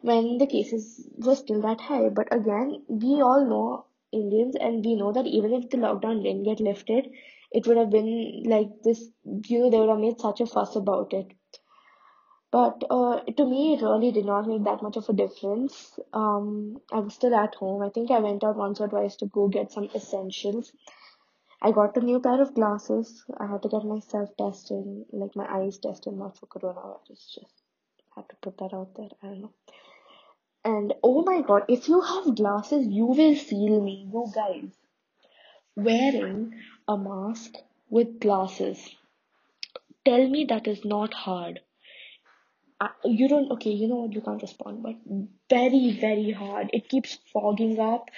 when 0.07 0.39
the 0.39 0.47
cases 0.47 1.09
were 1.17 1.35
still 1.35 1.61
that 1.63 1.81
high. 1.81 2.09
But 2.09 2.33
again, 2.33 2.83
we 2.89 3.21
all 3.29 3.45
know 3.53 3.87
Indians, 4.13 4.57
and 4.57 4.85
we 4.85 4.95
know 4.95 5.13
that 5.13 5.27
even 5.27 5.53
if 5.53 5.71
the 5.71 5.79
lockdown 5.79 6.23
didn't 6.23 6.45
get 6.45 6.61
lifted, 6.61 7.09
it 7.51 7.67
would 7.67 7.77
have 7.77 7.91
been 7.91 8.43
like 8.45 8.69
this, 8.85 9.03
you 9.49 9.59
know, 9.61 9.71
they 9.71 9.79
would 9.81 9.89
have 9.89 9.99
made 9.99 10.21
such 10.21 10.41
a 10.41 10.47
fuss 10.47 10.77
about 10.77 11.13
it. 11.13 11.33
But 12.53 12.85
uh, 12.89 13.21
to 13.37 13.45
me, 13.45 13.75
it 13.75 13.83
really 13.83 14.13
did 14.13 14.25
not 14.25 14.47
make 14.47 14.65
that 14.65 14.83
much 14.83 14.97
of 14.97 15.09
a 15.09 15.13
difference. 15.13 15.99
Um, 16.13 16.79
I 16.93 17.01
was 17.01 17.15
still 17.15 17.35
at 17.35 17.57
home. 17.57 17.83
I 17.83 17.91
think 17.91 18.11
I 18.11 18.21
went 18.21 18.45
out 18.45 18.57
once 18.57 18.81
or 18.81 18.89
twice 18.89 19.17
to 19.17 19.27
go 19.27 19.49
get 19.49 19.73
some 19.73 19.89
essentials. 19.95 20.73
I 21.61 21.73
got 21.73 21.97
a 21.97 22.01
new 22.01 22.21
pair 22.21 22.41
of 22.41 22.55
glasses. 22.55 23.25
I 23.41 23.47
had 23.47 23.63
to 23.63 23.69
get 23.69 23.85
myself 23.85 24.31
tested, 24.39 24.85
like 25.13 25.35
my 25.35 25.47
eyes 25.59 25.79
tested, 25.79 26.15
not 26.15 26.39
for 26.39 26.47
coronavirus. 26.47 27.35
Just 27.35 27.63
had 28.15 28.29
to 28.29 28.37
put 28.37 28.59
that 28.59 28.73
out 28.73 28.95
there. 28.95 29.09
I 29.23 29.27
don't 29.27 29.43
know. 29.43 29.53
And 30.67 30.95
oh 31.01 31.23
my 31.23 31.43
god, 31.43 31.63
if 31.69 31.87
you 31.89 32.01
have 32.01 32.35
glasses, 32.35 32.89
you 32.89 33.07
will 33.07 33.37
feel 33.37 33.81
me, 33.81 34.09
you 34.13 34.27
guys. 34.35 34.73
Wearing 35.77 36.55
a 36.89 36.99
mask 36.99 37.55
with 37.89 38.19
glasses. 38.19 38.97
Tell 40.05 40.29
me 40.29 40.45
that 40.49 40.67
is 40.67 40.85
not 40.85 41.15
hard. 41.15 41.61
You 43.05 43.29
don't, 43.29 43.53
okay, 43.53 43.71
you 43.71 43.87
know 43.87 44.01
what, 44.03 44.13
you 44.13 44.21
can't 44.21 44.43
respond, 44.43 44.83
but 44.83 44.97
very, 45.49 45.97
very 46.01 46.33
hard. 46.33 46.71
It 46.73 46.89
keeps 46.89 47.17
fogging 47.33 47.79
up 47.79 48.11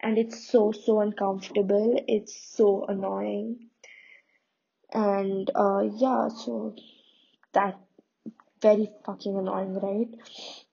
and 0.00 0.16
it's 0.16 0.48
so, 0.48 0.70
so 0.70 1.00
uncomfortable. 1.00 2.00
It's 2.06 2.56
so 2.56 2.86
annoying. 2.86 3.68
And 4.92 5.50
uh, 5.56 5.82
yeah, 5.92 6.28
so 6.28 6.76
that 7.52 7.80
very 8.62 8.90
fucking 9.04 9.36
annoying, 9.36 9.74
right? 9.80 10.65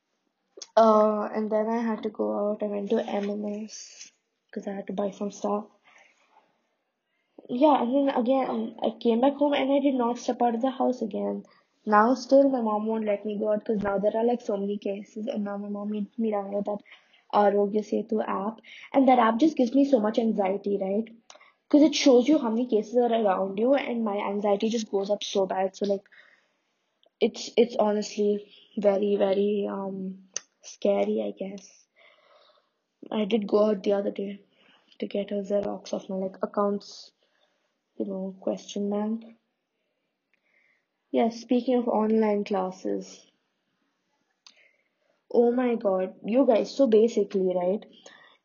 Uh, 0.77 1.23
and 1.33 1.51
then 1.51 1.67
I 1.67 1.81
had 1.81 2.03
to 2.03 2.09
go 2.09 2.51
out. 2.51 2.61
I 2.61 2.67
went 2.67 2.89
to 2.91 3.03
M&S 3.03 4.11
because 4.47 4.67
I 4.67 4.73
had 4.73 4.87
to 4.87 4.93
buy 4.93 5.09
some 5.11 5.31
stuff. 5.31 5.65
Yeah, 7.49 7.81
and 7.81 7.95
then 7.95 8.15
again, 8.15 8.75
I 8.83 8.89
came 8.99 9.21
back 9.21 9.35
home 9.35 9.53
and 9.53 9.71
I 9.71 9.79
did 9.79 9.95
not 9.95 10.17
step 10.19 10.41
out 10.41 10.55
of 10.55 10.61
the 10.61 10.71
house 10.71 11.01
again. 11.01 11.43
Now, 11.85 12.15
still, 12.15 12.49
my 12.49 12.61
mom 12.61 12.85
won't 12.85 13.05
let 13.05 13.25
me 13.25 13.37
go 13.37 13.51
out 13.53 13.59
because 13.65 13.81
now 13.81 13.97
there 13.99 14.15
are 14.15 14.23
like 14.25 14.41
so 14.41 14.57
many 14.57 14.77
cases, 14.77 15.27
and 15.27 15.43
now 15.43 15.57
my 15.57 15.69
mom 15.69 15.91
made 15.91 16.07
me 16.17 16.31
download 16.31 16.65
that 16.65 16.83
Aarogya 17.33 17.83
Setu 17.83 18.23
app, 18.27 18.59
and 18.93 19.07
that 19.07 19.19
app 19.19 19.37
just 19.39 19.57
gives 19.57 19.73
me 19.73 19.85
so 19.85 19.99
much 19.99 20.19
anxiety, 20.19 20.77
right? 20.81 21.09
Because 21.69 21.83
it 21.83 21.95
shows 21.95 22.27
you 22.27 22.39
how 22.39 22.49
many 22.49 22.67
cases 22.67 22.95
are 22.97 23.11
around 23.13 23.59
you, 23.59 23.73
and 23.75 24.03
my 24.03 24.17
anxiety 24.17 24.69
just 24.69 24.89
goes 24.91 25.09
up 25.09 25.23
so 25.23 25.45
bad. 25.45 25.75
So 25.75 25.85
like, 25.85 26.03
it's 27.19 27.49
it's 27.57 27.75
honestly 27.79 28.31
very 28.77 29.15
very 29.15 29.67
um 29.69 30.22
scary, 30.63 31.21
I 31.21 31.31
guess. 31.31 31.85
I 33.11 33.25
did 33.25 33.47
go 33.47 33.65
out 33.69 33.83
the 33.83 33.93
other 33.93 34.11
day 34.11 34.41
to 34.99 35.07
get 35.07 35.31
a 35.31 35.35
Xerox 35.35 35.93
of 35.93 36.09
my 36.09 36.17
like 36.17 36.37
accounts, 36.43 37.11
you 37.97 38.05
know, 38.05 38.35
question 38.41 38.89
bank. 38.89 39.37
Yes, 41.11 41.39
speaking 41.39 41.75
of 41.77 41.87
online 41.87 42.43
classes, 42.43 43.25
oh 45.31 45.51
my 45.51 45.75
god, 45.75 46.13
you 46.25 46.45
guys, 46.45 46.75
so 46.75 46.87
basically, 46.87 47.53
right? 47.55 47.85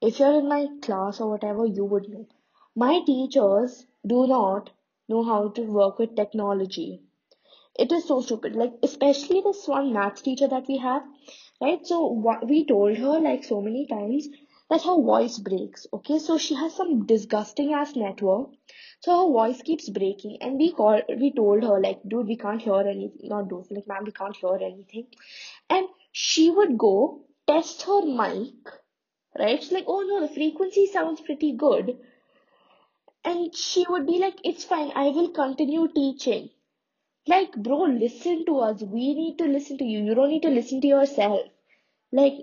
If 0.00 0.18
you're 0.18 0.40
in 0.40 0.48
my 0.48 0.68
class 0.82 1.20
or 1.20 1.30
whatever, 1.30 1.66
you 1.66 1.84
would 1.84 2.08
know. 2.08 2.26
My 2.74 3.00
teachers 3.06 3.86
do 4.06 4.26
not 4.26 4.70
know 5.08 5.24
how 5.24 5.48
to 5.48 5.62
work 5.62 5.98
with 5.98 6.16
technology. 6.16 7.02
It 7.78 7.90
is 7.92 8.04
so 8.06 8.20
stupid. 8.20 8.56
Like, 8.56 8.74
especially 8.82 9.40
this 9.40 9.66
one 9.66 9.92
math 9.94 10.22
teacher 10.22 10.48
that 10.48 10.68
we 10.68 10.76
have, 10.78 11.02
right? 11.62 11.86
So, 11.86 12.06
what 12.08 12.46
we 12.46 12.66
told 12.66 12.98
her 12.98 13.20
like 13.20 13.44
so 13.44 13.62
many 13.62 13.86
times 13.86 14.28
that 14.68 14.82
her 14.82 14.96
voice 14.96 15.38
breaks. 15.38 15.86
Okay, 15.92 16.18
so 16.18 16.36
she 16.36 16.54
has 16.54 16.74
some 16.74 17.06
disgusting 17.06 17.72
ass 17.72 17.96
network. 17.96 18.50
So 19.00 19.12
her 19.18 19.32
voice 19.32 19.62
keeps 19.62 19.88
breaking, 19.88 20.38
and 20.42 20.58
we 20.58 20.72
call 20.72 21.00
we 21.08 21.32
told 21.32 21.62
her 21.62 21.80
like, 21.80 22.00
dude, 22.06 22.26
we 22.26 22.36
can't 22.36 22.60
hear 22.60 22.80
anything. 22.80 23.28
Not 23.28 23.48
dude, 23.48 23.70
like, 23.70 23.86
ma'am, 23.86 24.04
we 24.04 24.12
can't 24.12 24.36
hear 24.36 24.56
anything. 24.56 25.06
And 25.70 25.88
she 26.12 26.50
would 26.50 26.76
go 26.76 27.22
test 27.46 27.82
her 27.82 28.02
mic, 28.04 28.52
right? 29.38 29.62
She's 29.62 29.72
like, 29.72 29.84
oh 29.86 30.02
no, 30.02 30.20
the 30.26 30.34
frequency 30.34 30.86
sounds 30.86 31.20
pretty 31.20 31.52
good. 31.52 31.96
And 33.24 33.54
she 33.54 33.86
would 33.88 34.06
be 34.06 34.18
like, 34.18 34.38
it's 34.44 34.64
fine, 34.64 34.90
I 34.94 35.10
will 35.10 35.30
continue 35.30 35.88
teaching. 35.88 36.50
Like, 37.28 37.52
bro, 37.56 37.82
listen 37.82 38.44
to 38.46 38.58
us. 38.60 38.82
We 38.82 39.14
need 39.14 39.36
to 39.38 39.44
listen 39.44 39.78
to 39.78 39.84
you. 39.84 40.02
You 40.04 40.14
don't 40.14 40.30
need 40.30 40.42
to 40.42 40.48
listen 40.50 40.80
to 40.80 40.86
yourself. 40.88 41.40
Like, 42.10 42.38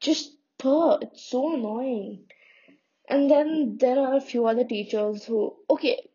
just 0.00 0.36
per. 0.58 0.98
It's 1.02 1.28
so 1.30 1.54
annoying. 1.54 2.24
And 3.08 3.30
then 3.30 3.78
there 3.78 3.98
are 3.98 4.16
a 4.16 4.20
few 4.20 4.46
other 4.46 4.64
teachers 4.64 5.24
who, 5.24 5.56
okay, 5.68 6.08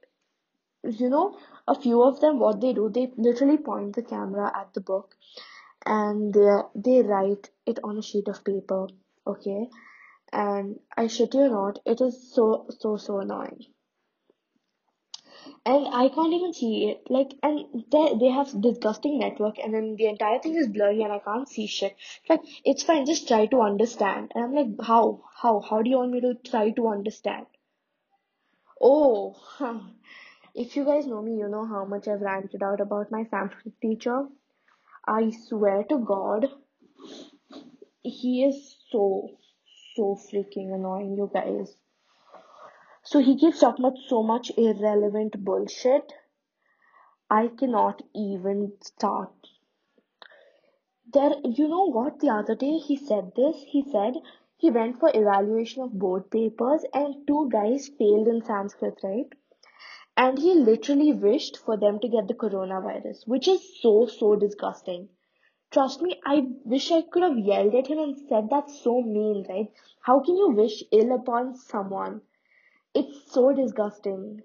you 0.83 1.09
know, 1.09 1.37
a 1.67 1.75
few 1.75 2.01
of 2.01 2.19
them, 2.21 2.39
what 2.39 2.61
they 2.61 2.73
do, 2.73 2.89
they 2.89 3.11
literally 3.17 3.57
point 3.57 3.95
the 3.95 4.03
camera 4.03 4.51
at 4.57 4.73
the 4.73 4.81
book 4.81 5.15
and 5.85 6.33
they 6.33 6.61
they 6.75 7.01
write 7.01 7.49
it 7.65 7.79
on 7.83 7.97
a 7.97 8.01
sheet 8.01 8.27
of 8.27 8.43
paper, 8.43 8.87
okay? 9.25 9.69
And 10.31 10.79
I 10.95 11.07
shit 11.07 11.33
you 11.33 11.49
not, 11.49 11.79
it 11.85 12.01
is 12.01 12.33
so 12.33 12.67
so 12.79 12.97
so 12.97 13.19
annoying 13.19 13.65
and 15.65 15.87
I 15.93 16.09
can't 16.09 16.33
even 16.33 16.53
see 16.53 16.89
it. 16.89 17.09
Like, 17.09 17.33
and 17.43 17.83
they 17.91 18.13
they 18.19 18.29
have 18.29 18.61
disgusting 18.61 19.19
network, 19.19 19.59
and 19.59 19.73
then 19.73 19.95
the 19.95 20.07
entire 20.07 20.39
thing 20.39 20.55
is 20.55 20.67
blurry, 20.67 21.03
and 21.03 21.13
I 21.13 21.19
can't 21.19 21.47
see 21.47 21.67
shit. 21.67 21.95
Like, 22.29 22.41
it's 22.65 22.83
fine, 22.83 23.05
just 23.05 23.27
try 23.27 23.45
to 23.47 23.61
understand. 23.61 24.31
And 24.33 24.43
I'm 24.43 24.53
like, 24.55 24.87
how, 24.87 25.23
how, 25.35 25.59
how 25.59 25.81
do 25.81 25.89
you 25.89 25.97
want 25.97 26.11
me 26.11 26.21
to 26.21 26.33
try 26.49 26.71
to 26.71 26.87
understand? 26.87 27.45
Oh, 28.79 29.35
huh. 29.39 29.79
if 30.55 30.75
you 30.75 30.85
guys 30.85 31.05
know 31.05 31.21
me, 31.21 31.37
you 31.37 31.47
know 31.47 31.65
how 31.65 31.85
much 31.85 32.07
I've 32.07 32.21
ranted 32.21 32.63
out 32.63 32.81
about 32.81 33.11
my 33.11 33.25
Sanskrit 33.29 33.79
teacher. 33.81 34.25
I 35.07 35.31
swear 35.47 35.83
to 35.89 35.99
God, 35.99 36.47
he 38.03 38.43
is 38.43 38.77
so, 38.89 39.29
so 39.95 40.19
freaking 40.31 40.73
annoying, 40.73 41.15
you 41.17 41.29
guys. 41.33 41.75
So 43.11 43.19
he 43.19 43.35
talking 43.35 43.83
about 43.83 43.97
so 44.07 44.23
much 44.23 44.53
irrelevant 44.57 45.43
bullshit. 45.43 46.13
I 47.29 47.49
cannot 47.49 48.01
even 48.15 48.77
start. 48.81 49.33
There, 51.11 51.33
you 51.43 51.67
know 51.67 51.91
what? 51.91 52.21
The 52.21 52.29
other 52.29 52.55
day 52.55 52.77
he 52.77 52.95
said 52.95 53.33
this. 53.35 53.63
He 53.63 53.81
said 53.81 54.13
he 54.55 54.71
went 54.71 55.01
for 55.01 55.11
evaluation 55.13 55.83
of 55.83 55.99
board 55.99 56.31
papers 56.31 56.85
and 56.93 57.27
two 57.27 57.49
guys 57.51 57.89
failed 57.89 58.29
in 58.29 58.45
Sanskrit, 58.45 58.97
right? 59.03 59.27
And 60.15 60.39
he 60.39 60.53
literally 60.53 61.11
wished 61.11 61.57
for 61.57 61.75
them 61.75 61.99
to 61.99 62.07
get 62.07 62.29
the 62.29 62.33
coronavirus, 62.33 63.27
which 63.27 63.49
is 63.49 63.81
so, 63.81 64.05
so 64.05 64.37
disgusting. 64.37 65.09
Trust 65.69 66.01
me, 66.01 66.21
I 66.25 66.47
wish 66.63 66.89
I 66.93 67.01
could 67.01 67.23
have 67.23 67.37
yelled 67.37 67.75
at 67.75 67.87
him 67.87 67.99
and 67.99 68.17
said 68.29 68.49
that's 68.49 68.79
so 68.79 69.01
mean, 69.01 69.45
right? 69.49 69.69
How 69.99 70.21
can 70.21 70.37
you 70.37 70.51
wish 70.51 70.81
ill 70.93 71.11
upon 71.11 71.57
someone? 71.57 72.21
It's 72.93 73.31
so 73.31 73.53
disgusting. 73.53 74.43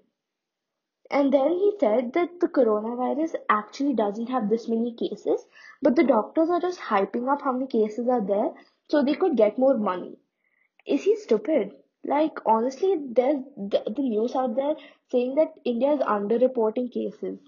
And 1.09 1.33
then 1.33 1.53
he 1.53 1.73
said 1.79 2.13
that 2.13 2.39
the 2.39 2.47
coronavirus 2.47 3.35
actually 3.49 3.93
doesn't 3.93 4.27
have 4.27 4.49
this 4.49 4.67
many 4.67 4.93
cases, 4.93 5.45
but 5.81 5.95
the 5.95 6.03
doctors 6.03 6.49
are 6.49 6.59
just 6.59 6.79
hyping 6.79 7.31
up 7.31 7.41
how 7.41 7.53
many 7.53 7.67
cases 7.67 8.07
are 8.09 8.25
there 8.25 8.51
so 8.89 9.03
they 9.03 9.15
could 9.15 9.37
get 9.37 9.57
more 9.57 9.77
money. 9.77 10.17
Is 10.85 11.03
he 11.03 11.15
stupid? 11.15 11.75
Like, 12.03 12.39
honestly, 12.45 12.95
there's 12.97 13.43
the, 13.57 13.83
the 13.85 14.01
news 14.01 14.35
out 14.35 14.55
there 14.55 14.75
saying 15.11 15.35
that 15.35 15.53
India 15.65 15.93
is 15.93 15.99
underreporting 15.99 16.91
cases. 16.91 17.39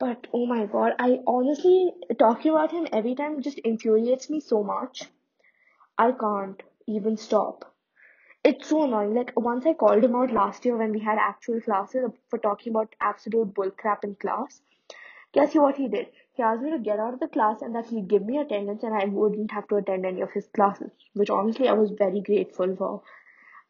But 0.00 0.26
oh 0.32 0.46
my 0.46 0.66
god, 0.66 0.94
I 0.98 1.20
honestly, 1.28 1.94
talking 2.18 2.50
about 2.50 2.72
him 2.72 2.88
every 2.92 3.14
time 3.14 3.40
just 3.40 3.60
infuriates 3.60 4.28
me 4.28 4.40
so 4.40 4.64
much. 4.64 5.04
I 5.96 6.10
can't 6.10 6.60
even 6.88 7.16
stop. 7.16 7.71
It's 8.44 8.70
so 8.70 8.82
annoying. 8.82 9.14
Like 9.14 9.32
once 9.36 9.64
I 9.66 9.72
called 9.72 10.02
him 10.02 10.16
out 10.16 10.32
last 10.32 10.64
year 10.64 10.76
when 10.76 10.90
we 10.90 10.98
had 10.98 11.16
actual 11.16 11.60
classes 11.60 12.10
for 12.28 12.40
talking 12.40 12.72
about 12.72 12.96
absolute 13.00 13.54
bullcrap 13.54 14.02
in 14.02 14.16
class. 14.16 14.60
Guess 15.32 15.54
what 15.54 15.76
he 15.76 15.86
did? 15.86 16.08
He 16.32 16.42
asked 16.42 16.60
me 16.60 16.72
to 16.72 16.80
get 16.80 16.98
out 16.98 17.14
of 17.14 17.20
the 17.20 17.28
class 17.28 17.62
and 17.62 17.72
that 17.76 17.86
he'd 17.86 18.08
give 18.08 18.24
me 18.24 18.38
attendance 18.38 18.82
and 18.82 19.00
I 19.00 19.04
wouldn't 19.04 19.52
have 19.52 19.68
to 19.68 19.76
attend 19.76 20.04
any 20.04 20.22
of 20.22 20.32
his 20.32 20.48
classes, 20.48 20.90
which 21.14 21.30
honestly 21.30 21.68
I 21.68 21.74
was 21.74 21.92
very 21.92 22.20
grateful 22.20 22.74
for. 22.74 23.02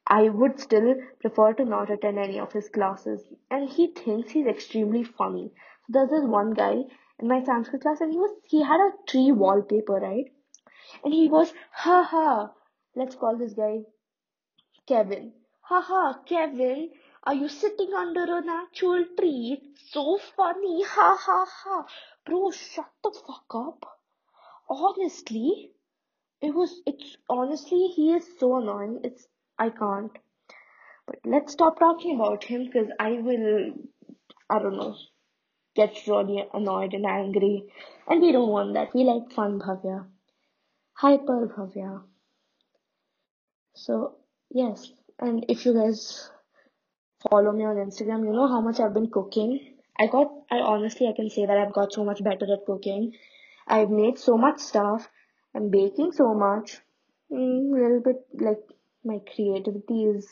I 0.06 0.30
would 0.30 0.58
still 0.58 0.94
prefer 1.20 1.52
to 1.52 1.66
not 1.66 1.90
attend 1.90 2.18
any 2.18 2.40
of 2.40 2.54
his 2.54 2.70
classes. 2.70 3.20
And 3.50 3.68
he 3.68 3.88
thinks 3.88 4.30
he's 4.30 4.46
extremely 4.46 5.04
funny. 5.04 5.52
So 5.82 5.88
there's 5.90 6.10
this 6.10 6.24
one 6.24 6.54
guy 6.54 6.84
in 7.18 7.28
my 7.28 7.44
Sanskrit 7.44 7.82
class 7.82 8.00
and 8.00 8.10
he 8.10 8.16
was 8.16 8.34
he 8.46 8.62
had 8.62 8.80
a 8.80 8.92
tree 9.06 9.32
wallpaper, 9.32 10.00
right? 10.00 10.32
And 11.04 11.12
he 11.12 11.28
goes, 11.28 11.52
ha 11.72 12.04
ha, 12.04 12.52
let's 12.96 13.16
call 13.16 13.36
this 13.36 13.52
guy 13.52 13.80
Kevin. 14.92 15.32
Haha, 15.62 16.18
Kevin, 16.26 16.90
are 17.24 17.32
you 17.32 17.48
sitting 17.48 17.94
under 17.94 18.24
an 18.36 18.50
actual 18.50 19.06
tree? 19.18 19.58
So 19.90 20.18
funny. 20.36 20.82
Ha 20.84 21.16
ha 21.18 21.46
ha. 21.48 21.86
Bro, 22.26 22.50
shut 22.50 22.90
the 23.02 23.10
fuck 23.10 23.54
up. 23.54 23.86
Honestly, 24.68 25.70
it 26.42 26.54
was, 26.54 26.82
it's, 26.84 27.16
honestly, 27.30 27.86
he 27.96 28.12
is 28.12 28.26
so 28.38 28.58
annoying. 28.58 29.00
It's, 29.02 29.26
I 29.58 29.70
can't. 29.70 30.12
But 31.06 31.20
let's 31.24 31.54
stop 31.54 31.78
talking 31.78 32.16
about 32.16 32.44
him 32.44 32.66
because 32.66 32.88
I 33.00 33.12
will, 33.12 33.72
I 34.50 34.58
don't 34.58 34.76
know, 34.76 34.96
get 35.74 36.06
really 36.06 36.44
annoyed 36.52 36.92
and 36.92 37.06
angry. 37.06 37.64
And 38.06 38.20
we 38.20 38.32
don't 38.32 38.50
want 38.50 38.74
that. 38.74 38.94
We 38.94 39.04
like 39.04 39.32
fun 39.32 39.58
Bhavya. 39.58 40.04
Hyper 40.92 41.48
Bhavya. 41.56 42.02
So, 43.74 44.16
yes. 44.54 44.92
And 45.18 45.44
if 45.48 45.64
you 45.64 45.74
guys 45.74 46.30
follow 47.30 47.52
me 47.52 47.64
on 47.64 47.76
Instagram, 47.76 48.24
you 48.24 48.32
know 48.32 48.48
how 48.48 48.60
much 48.60 48.80
I've 48.80 48.94
been 48.94 49.10
cooking. 49.10 49.76
I 49.98 50.06
got, 50.06 50.32
I 50.50 50.58
honestly, 50.58 51.06
I 51.08 51.12
can 51.14 51.30
say 51.30 51.46
that 51.46 51.58
I've 51.58 51.72
got 51.72 51.92
so 51.92 52.04
much 52.04 52.22
better 52.24 52.46
at 52.52 52.66
cooking. 52.66 53.12
I've 53.66 53.90
made 53.90 54.18
so 54.18 54.36
much 54.36 54.58
stuff. 54.58 55.08
I'm 55.54 55.70
baking 55.70 56.12
so 56.12 56.34
much. 56.34 56.78
A 57.30 57.34
mm, 57.34 57.72
little 57.72 58.00
bit 58.00 58.26
like 58.34 58.62
my 59.04 59.20
creativity 59.34 60.04
is 60.04 60.28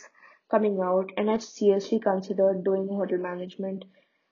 coming 0.50 0.80
out, 0.80 1.10
and 1.16 1.30
I've 1.30 1.42
seriously 1.42 2.00
considered 2.00 2.64
doing 2.64 2.88
hotel 2.88 3.18
management 3.18 3.84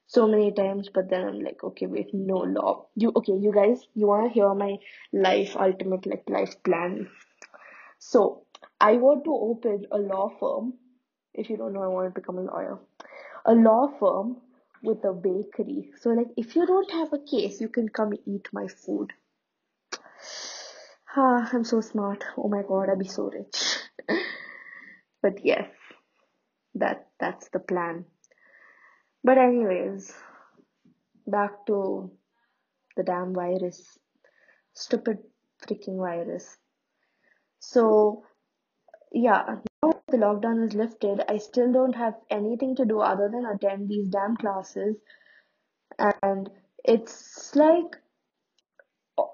so 0.07 0.27
many 0.27 0.51
times, 0.53 0.89
but 0.93 1.09
then 1.11 1.25
I'm 1.29 1.41
like, 1.41 1.63
okay, 1.63 1.87
wait, 1.87 2.13
no 2.13 2.39
law. 2.39 2.87
You 2.97 3.13
okay? 3.17 3.35
You 3.35 3.53
guys, 3.53 3.87
you 3.95 4.07
wanna 4.07 4.31
hear 4.31 4.53
my 4.55 4.77
life 5.13 5.55
ultimate 5.57 6.07
like 6.07 6.25
life 6.29 6.63
plan? 6.63 7.09
So 7.99 8.45
I 8.81 8.93
want 8.97 9.25
to 9.25 9.33
open 9.33 9.87
a 9.91 9.99
law 9.99 10.31
firm. 10.39 10.75
If 11.35 11.51
you 11.51 11.57
don't 11.57 11.73
know, 11.73 11.83
I 11.83 11.89
want 11.89 12.15
to 12.15 12.21
become 12.21 12.39
a 12.39 12.43
lawyer. 12.43 12.79
A 13.45 13.55
law 13.55 13.89
firm 13.99 14.37
with 14.83 15.05
a 15.05 15.13
bakery. 15.13 15.91
So, 16.01 16.11
like, 16.11 16.29
if 16.37 16.55
you 16.55 16.67
don't 16.67 16.91
have 16.93 17.13
a 17.13 17.19
case, 17.19 17.61
you 17.61 17.69
can 17.69 17.89
come 17.89 18.13
eat 18.27 18.49
my 18.53 18.69
food. 18.69 19.13
Ah, 21.17 21.49
I'm 21.53 21.65
so 21.65 21.81
smart. 21.81 22.23
Oh 22.37 22.49
my 22.49 22.63
god, 22.63 22.91
I'd 22.91 22.99
be 22.99 23.09
so 23.09 23.31
rich. 23.31 23.79
but 25.23 25.45
yes, 25.45 25.69
that 26.75 27.09
that's 27.19 27.49
the 27.49 27.59
plan. 27.59 28.05
But 29.25 29.39
anyways, 29.39 30.13
back 31.27 31.67
to 31.67 32.11
the 32.95 33.03
damn 33.03 33.35
virus. 33.35 33.99
Stupid 34.75 35.19
freaking 35.67 35.97
virus. 35.97 36.59
So 37.59 38.25
yeah, 39.13 39.57
now 39.83 39.93
the 40.09 40.17
lockdown 40.17 40.67
is 40.67 40.75
lifted, 40.75 41.23
I 41.29 41.39
still 41.39 41.73
don't 41.73 41.95
have 41.95 42.15
anything 42.31 42.77
to 42.77 42.85
do 42.85 43.01
other 43.01 43.29
than 43.29 43.47
attend 43.47 43.89
these 43.89 44.09
damn 44.09 44.37
classes. 44.37 44.97
And 46.23 46.51
it's 46.85 47.55
like, 47.55 47.97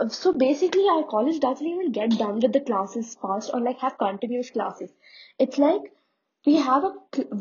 so 0.09 0.33
basically, 0.33 0.87
our 0.89 1.05
college 1.05 1.41
doesn't 1.41 1.67
even 1.67 1.93
get 1.93 2.11
done 2.11 2.41
with 2.41 2.53
the 2.53 2.61
classes 2.61 3.17
fast 3.21 3.51
or 3.53 3.61
like 3.61 3.79
have 3.81 3.99
continuous 3.99 4.51
classes. 4.51 4.91
It's 5.39 5.59
like 5.59 5.83
we 6.47 6.57
have 6.57 6.85
a 6.85 6.93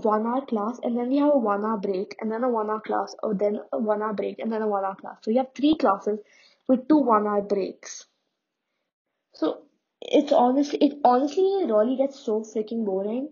one 0.02 0.26
hour 0.26 0.46
class 0.46 0.80
and 0.84 0.98
then 0.98 1.10
we 1.10 1.18
have 1.18 1.34
a 1.34 1.38
one 1.38 1.66
hour 1.66 1.78
break 1.78 2.16
and 2.20 2.32
then 2.32 2.44
a 2.44 2.50
one 2.50 2.70
hour 2.70 2.82
class 2.82 3.16
or 3.22 3.34
then 3.34 3.60
a 3.72 3.78
one 3.78 4.02
hour 4.02 4.14
break 4.14 4.40
and 4.40 4.52
then 4.52 4.62
a 4.62 4.68
one 4.68 4.84
hour 4.84 4.96
class. 4.96 5.18
So 5.22 5.32
you 5.32 5.38
have 5.38 5.54
three 5.56 5.76
classes 5.76 6.20
with 6.68 6.88
two 6.88 6.98
one 6.98 7.28
hour 7.28 7.42
breaks. 7.42 8.06
So 9.34 9.64
it's 10.12 10.32
honestly 10.32 10.78
it 10.80 11.00
honestly 11.04 11.66
really 11.66 11.96
gets 11.96 12.20
so 12.20 12.42
freaking 12.42 12.86
boring. 12.86 13.30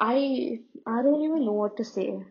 I 0.00 0.60
I 0.86 1.02
don't 1.02 1.22
even 1.22 1.44
know 1.44 1.52
what 1.52 1.76
to 1.78 1.84
say. 1.84 2.24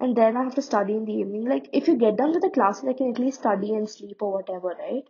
and 0.00 0.16
then 0.16 0.38
I 0.38 0.44
have 0.44 0.54
to 0.54 0.62
study 0.62 0.94
in 0.96 1.04
the 1.04 1.12
evening. 1.12 1.44
Like, 1.44 1.68
if 1.70 1.86
you 1.86 1.96
get 1.96 2.16
done 2.16 2.32
with 2.32 2.40
the 2.40 2.48
classes, 2.48 2.86
I 2.88 2.94
can 2.94 3.10
at 3.10 3.18
least 3.18 3.40
study 3.40 3.74
and 3.74 3.86
sleep 3.88 4.22
or 4.22 4.32
whatever, 4.32 4.68
right? 4.68 5.04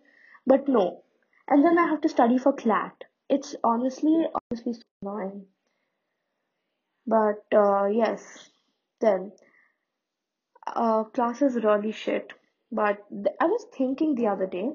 But 0.44 0.66
no. 0.66 1.04
And 1.46 1.64
then 1.64 1.78
I 1.78 1.86
have 1.86 2.00
to 2.00 2.08
study 2.08 2.36
for 2.38 2.52
CLAT. 2.52 3.04
It's 3.28 3.54
honestly, 3.62 4.26
honestly 4.50 4.72
so 4.72 4.82
annoying. 5.02 5.46
But 7.06 7.46
uh, 7.54 7.86
yes, 7.86 8.50
then 9.00 9.32
uh, 10.66 11.04
class 11.04 11.42
is 11.42 11.56
really 11.64 11.92
shit. 11.92 12.32
But 12.70 13.04
th- 13.10 13.34
I 13.40 13.46
was 13.46 13.66
thinking 13.76 14.14
the 14.14 14.28
other 14.28 14.46
day, 14.46 14.70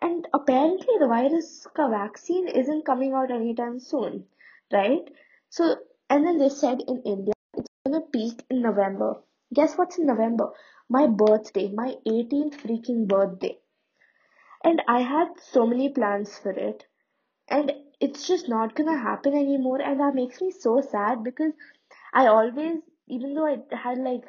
and 0.00 0.26
apparently 0.32 0.94
the 0.98 1.06
virus 1.08 1.66
vaccine 1.76 2.48
isn't 2.48 2.84
coming 2.84 3.12
out 3.12 3.30
anytime 3.30 3.78
soon, 3.78 4.26
right? 4.72 5.08
So, 5.50 5.76
and 6.10 6.26
then 6.26 6.38
they 6.38 6.48
said 6.48 6.80
in 6.86 7.02
India 7.02 7.34
it's 7.54 7.68
gonna 7.84 8.00
peak 8.00 8.44
in 8.50 8.62
November. 8.62 9.22
Guess 9.52 9.76
what's 9.76 9.98
in 9.98 10.06
November? 10.06 10.52
My 10.88 11.06
birthday, 11.06 11.70
my 11.72 11.96
18th 12.06 12.62
freaking 12.62 13.06
birthday. 13.06 13.58
And 14.64 14.82
I 14.88 15.00
had 15.00 15.28
so 15.40 15.66
many 15.66 15.88
plans 15.88 16.38
for 16.38 16.50
it. 16.50 16.86
And 17.48 17.72
it's 18.00 18.26
just 18.26 18.48
not 18.48 18.74
gonna 18.74 18.98
happen 18.98 19.34
anymore. 19.34 19.80
And 19.80 20.00
that 20.00 20.14
makes 20.14 20.40
me 20.40 20.50
so 20.50 20.80
sad 20.80 21.24
because 21.24 21.52
I 22.12 22.26
always, 22.26 22.80
even 23.08 23.34
though 23.34 23.46
I 23.46 23.58
had 23.76 23.98
like 23.98 24.24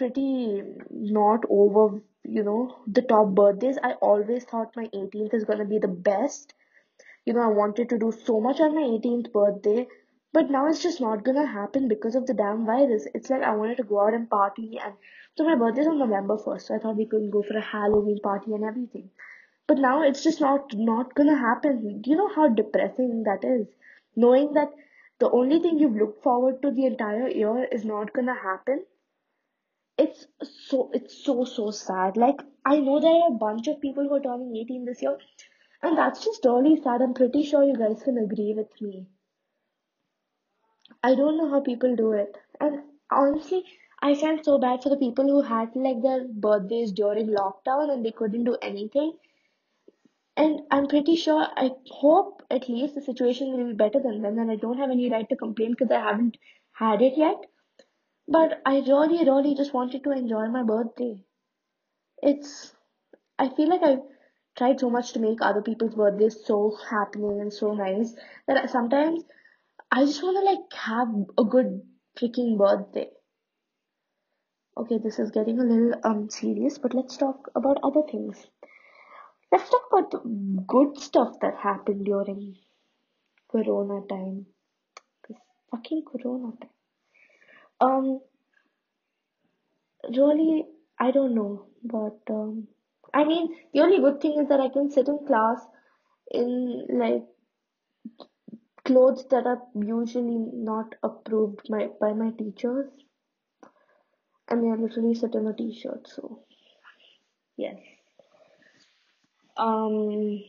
pretty 0.00 0.62
not 0.90 1.44
over, 1.50 2.00
you 2.24 2.42
know, 2.42 2.78
the 2.86 3.02
top 3.02 3.34
birthdays, 3.34 3.78
I 3.82 3.92
always 4.00 4.44
thought 4.44 4.74
my 4.74 4.88
18th 4.94 5.34
is 5.34 5.44
gonna 5.44 5.66
be 5.66 5.78
the 5.78 5.88
best. 5.88 6.54
You 7.26 7.34
know, 7.34 7.42
I 7.42 7.48
wanted 7.48 7.90
to 7.90 7.98
do 7.98 8.10
so 8.10 8.40
much 8.40 8.60
on 8.60 8.74
my 8.74 8.80
18th 8.80 9.30
birthday, 9.30 9.86
but 10.32 10.50
now 10.50 10.66
it's 10.68 10.82
just 10.82 11.02
not 11.02 11.22
gonna 11.22 11.44
happen 11.44 11.86
because 11.86 12.14
of 12.14 12.26
the 12.26 12.32
damn 12.32 12.64
virus. 12.64 13.06
It's 13.14 13.28
like 13.28 13.42
I 13.42 13.54
wanted 13.54 13.76
to 13.76 13.82
go 13.82 14.00
out 14.00 14.14
and 14.14 14.30
party, 14.30 14.80
and 14.82 14.94
so 15.36 15.44
my 15.44 15.54
birthday's 15.54 15.86
on 15.86 15.98
November 15.98 16.38
1st, 16.38 16.68
so 16.68 16.74
I 16.76 16.78
thought 16.78 16.96
we 16.96 17.04
could 17.04 17.30
go 17.30 17.42
for 17.42 17.58
a 17.58 17.68
Halloween 17.72 18.20
party 18.22 18.54
and 18.54 18.64
everything. 18.64 19.10
But 19.66 19.76
now 19.78 20.02
it's 20.02 20.22
just 20.22 20.40
not 20.40 20.74
not 20.92 21.14
gonna 21.14 21.36
happen. 21.36 22.00
Do 22.00 22.10
you 22.10 22.16
know 22.16 22.32
how 22.38 22.48
depressing 22.48 23.24
that 23.24 23.44
is? 23.44 23.66
Knowing 24.16 24.54
that 24.54 24.72
the 25.18 25.30
only 25.30 25.60
thing 25.60 25.78
you've 25.78 26.00
looked 26.04 26.22
forward 26.22 26.62
to 26.62 26.70
the 26.70 26.86
entire 26.86 27.28
year 27.28 27.64
is 27.80 27.84
not 27.84 28.14
gonna 28.14 28.40
happen 28.46 28.86
it's 30.02 30.26
so 30.68 30.90
it's 30.94 31.24
so 31.24 31.44
so 31.44 31.70
sad. 31.70 32.16
Like 32.16 32.40
i 32.66 32.78
know 32.78 33.00
there 33.00 33.14
are 33.22 33.28
a 33.32 33.38
bunch 33.42 33.68
of 33.68 33.80
people 33.80 34.04
who 34.08 34.14
are 34.16 34.26
turning 34.26 34.56
18 34.56 34.84
this 34.84 35.02
year 35.02 35.16
and 35.82 35.98
that's 35.98 36.24
just 36.24 36.44
really 36.44 36.80
sad. 36.82 37.02
I'm 37.02 37.14
pretty 37.14 37.42
sure 37.44 37.64
you 37.64 37.76
guys 37.76 38.02
can 38.02 38.18
agree 38.18 38.54
with 38.56 38.80
me. 38.80 39.06
I 41.02 41.14
don't 41.14 41.38
know 41.38 41.50
how 41.50 41.60
people 41.60 41.96
do 41.96 42.12
it. 42.12 42.36
And 42.60 42.82
honestly 43.10 43.64
i 44.02 44.14
felt 44.14 44.44
so 44.44 44.56
bad 44.64 44.82
for 44.82 44.90
the 44.90 44.96
people 44.96 45.26
who 45.30 45.40
had 45.46 45.74
like 45.86 46.00
their 46.02 46.20
birthdays 46.44 46.92
during 46.92 47.26
lockdown 47.38 47.92
and 47.92 48.04
they 48.04 48.12
couldn't 48.12 48.44
do 48.44 48.56
anything. 48.62 49.12
And 50.36 50.60
i'm 50.70 50.86
pretty 50.92 51.16
sure 51.16 51.46
i 51.64 51.70
hope 51.90 52.42
at 52.50 52.68
least 52.68 52.94
the 52.94 53.02
situation 53.02 53.52
will 53.52 53.66
be 53.66 53.80
better 53.84 54.00
than 54.00 54.22
them 54.22 54.38
and 54.38 54.50
i 54.50 54.56
don't 54.56 54.78
have 54.78 54.90
any 54.90 55.10
right 55.10 55.28
to 55.28 55.36
complain 55.36 55.72
because 55.72 55.90
i 55.90 56.00
haven't 56.08 56.38
had 56.84 57.02
it 57.02 57.18
yet 57.24 57.44
but 58.30 58.62
I 58.64 58.78
really, 58.78 59.24
really 59.24 59.56
just 59.56 59.74
wanted 59.74 60.04
to 60.04 60.12
enjoy 60.12 60.46
my 60.46 60.62
birthday. 60.62 61.24
It's, 62.22 62.72
I 63.38 63.48
feel 63.48 63.68
like 63.68 63.82
I 63.82 63.96
tried 64.56 64.78
so 64.78 64.88
much 64.88 65.12
to 65.12 65.18
make 65.18 65.42
other 65.42 65.62
people's 65.62 65.96
birthdays 65.96 66.44
so 66.44 66.76
happening 66.88 67.40
and 67.40 67.52
so 67.52 67.74
nice 67.74 68.14
that 68.46 68.70
sometimes 68.70 69.24
I 69.90 70.04
just 70.04 70.22
want 70.22 70.36
to 70.36 70.44
like 70.44 70.72
have 70.74 71.08
a 71.36 71.44
good 71.44 71.82
freaking 72.16 72.56
birthday. 72.56 73.08
Okay, 74.76 74.98
this 74.98 75.18
is 75.18 75.32
getting 75.32 75.58
a 75.58 75.64
little 75.64 76.00
um 76.04 76.30
serious, 76.30 76.78
but 76.78 76.94
let's 76.94 77.16
talk 77.16 77.50
about 77.56 77.78
other 77.82 78.02
things. 78.08 78.46
Let's 79.50 79.68
talk 79.68 79.82
about 79.90 80.10
the 80.12 80.20
good 80.68 80.98
stuff 80.98 81.34
that 81.42 81.56
happened 81.56 82.04
during 82.04 82.56
Corona 83.50 84.06
time. 84.06 84.46
This 85.28 85.38
fucking 85.72 86.04
Corona 86.04 86.52
time. 86.60 86.69
Um, 87.80 88.20
really, 90.16 90.66
I 90.98 91.10
don't 91.10 91.34
know, 91.34 91.66
but 91.82 92.18
um, 92.28 92.68
I 93.14 93.24
mean, 93.24 93.54
the 93.72 93.80
only 93.80 93.98
good 93.98 94.20
thing 94.20 94.38
is 94.38 94.48
that 94.48 94.60
I 94.60 94.68
can 94.68 94.90
sit 94.90 95.08
in 95.08 95.18
class 95.26 95.66
in 96.32 96.86
like 96.90 97.24
clothes 98.84 99.24
that 99.30 99.46
are 99.46 99.62
usually 99.74 100.36
not 100.36 100.94
approved 101.02 101.70
my 101.70 101.88
by 101.98 102.12
my 102.12 102.30
teachers. 102.32 102.90
Mean, 104.52 104.70
I 104.70 104.76
literally 104.76 105.14
sit 105.14 105.34
in 105.34 105.46
a 105.46 105.54
t-shirt, 105.54 106.06
so 106.06 106.44
yes. 107.56 107.78
Um, 109.56 110.42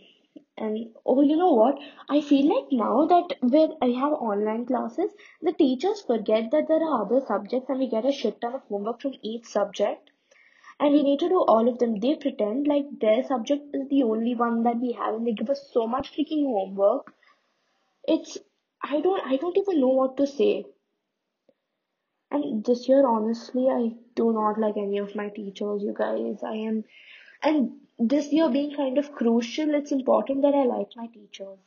and 0.58 0.94
oh, 1.06 1.22
you 1.22 1.38
know 1.38 1.54
what? 1.54 1.80
I 2.10 2.22
feel 2.22 2.54
like 2.54 2.72
now 2.72 3.06
that 3.06 3.38
when 3.42 3.74
I 3.82 3.88
have 4.00 4.14
online 4.14 4.66
classes, 4.66 5.12
the 5.42 5.54
teachers 5.54 6.02
forget 6.02 6.52
that 6.52 6.68
there 6.68 6.84
are 6.84 7.04
other 7.04 7.22
subjects 7.26 7.70
and 7.70 7.80
we 7.80 7.88
get 7.88 8.06
a 8.06 8.12
shit 8.12 8.42
ton 8.42 8.56
of 8.56 8.64
homework 8.70 9.02
from 9.02 9.14
each 9.22 9.46
subject 9.46 10.12
and 10.80 10.94
we 10.94 11.04
need 11.04 11.20
to 11.20 11.30
do 11.30 11.40
all 11.48 11.70
of 11.70 11.78
them. 11.80 12.00
They 12.00 12.16
pretend 12.16 12.68
like 12.68 12.86
their 13.00 13.24
subject 13.24 13.64
is 13.74 13.88
the 13.90 14.04
only 14.04 14.36
one 14.36 14.64
that 14.64 14.80
we 14.80 14.92
have 14.94 15.16
and 15.16 15.26
they 15.26 15.34
give 15.34 15.50
us 15.50 15.70
so 15.72 15.88
much 15.88 16.12
freaking 16.12 16.46
homework. 16.46 17.14
It's 18.04 18.38
I 18.84 19.00
don't 19.00 19.26
I 19.26 19.38
don't 19.38 19.58
even 19.58 19.80
know 19.80 19.96
what 20.00 20.18
to 20.18 20.26
say. 20.26 20.66
And 22.32 22.66
this 22.66 22.90
year 22.90 23.08
honestly 23.08 23.68
I 23.70 23.92
do 24.16 24.32
not 24.34 24.60
like 24.60 24.76
any 24.76 24.98
of 24.98 25.16
my 25.16 25.30
teachers, 25.30 25.84
you 25.84 25.94
guys. 25.98 26.44
I 26.44 26.56
am 26.56 26.84
and 27.44 27.72
this 28.10 28.32
year 28.32 28.50
being 28.50 28.76
kind 28.76 28.98
of 28.98 29.12
crucial, 29.14 29.74
it's 29.76 29.92
important 29.92 30.42
that 30.44 30.56
I 30.56 30.64
like 30.66 30.90
my 30.96 31.08
teachers. 31.08 31.60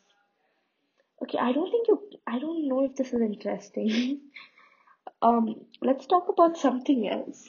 Okay, 1.22 1.38
I 1.38 1.52
don't 1.52 1.70
think 1.70 1.88
you 1.88 2.00
I 2.26 2.38
don't 2.38 2.68
know 2.68 2.84
if 2.84 2.96
this 2.96 3.12
is 3.12 3.20
interesting. 3.20 4.20
um, 5.22 5.66
let's 5.82 6.06
talk 6.06 6.28
about 6.28 6.56
something 6.58 7.08
else. 7.08 7.48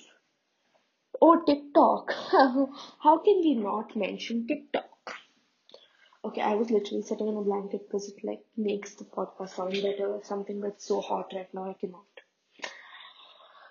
Oh, 1.21 1.41
TikTok. 1.45 2.13
How 2.99 3.17
can 3.19 3.39
we 3.41 3.55
not 3.55 3.95
mention 3.95 4.47
TikTok? 4.47 5.15
Okay, 6.25 6.41
I 6.41 6.55
was 6.55 6.71
literally 6.71 7.03
sitting 7.03 7.27
in 7.27 7.37
a 7.37 7.41
blanket 7.41 7.87
because 7.87 8.09
it 8.09 8.23
like 8.23 8.43
makes 8.57 8.95
the 8.95 9.05
podcast 9.05 9.49
sound 9.49 9.73
better 9.81 10.19
something 10.23 10.59
that's 10.61 10.85
so 10.85 11.01
hot 11.01 11.31
right 11.33 11.53
now 11.53 11.69
I 11.69 11.73
cannot. 11.73 12.05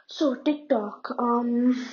So 0.07 0.35
TikTok, 0.37 1.11
um 1.19 1.87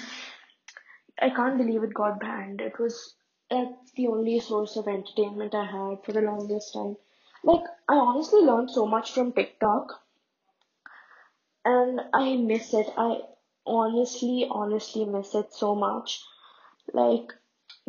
I 1.22 1.30
can't 1.30 1.58
believe 1.58 1.84
it 1.84 1.94
got 1.94 2.20
banned. 2.20 2.62
It 2.62 2.80
was 2.80 3.16
it's 3.50 3.92
the 3.94 4.08
only 4.08 4.40
source 4.40 4.78
of 4.78 4.88
entertainment 4.88 5.54
I 5.54 5.66
had 5.66 6.04
for 6.04 6.14
the 6.14 6.22
longest 6.22 6.74
time. 6.74 6.98
Like 7.44 7.64
I 7.88 7.96
honestly 7.96 8.42
learned 8.42 8.72
so 8.72 8.86
much 8.86 9.12
from 9.14 9.34
TikTok 9.34 10.02
and 11.66 12.02
I 12.14 12.36
miss 12.38 12.74
it. 12.74 12.88
I 12.98 13.22
honestly, 13.66 14.48
honestly 14.50 15.06
miss 15.06 15.36
it 15.36 15.54
so 15.54 15.76
much. 15.76 16.24
Like, 16.94 17.34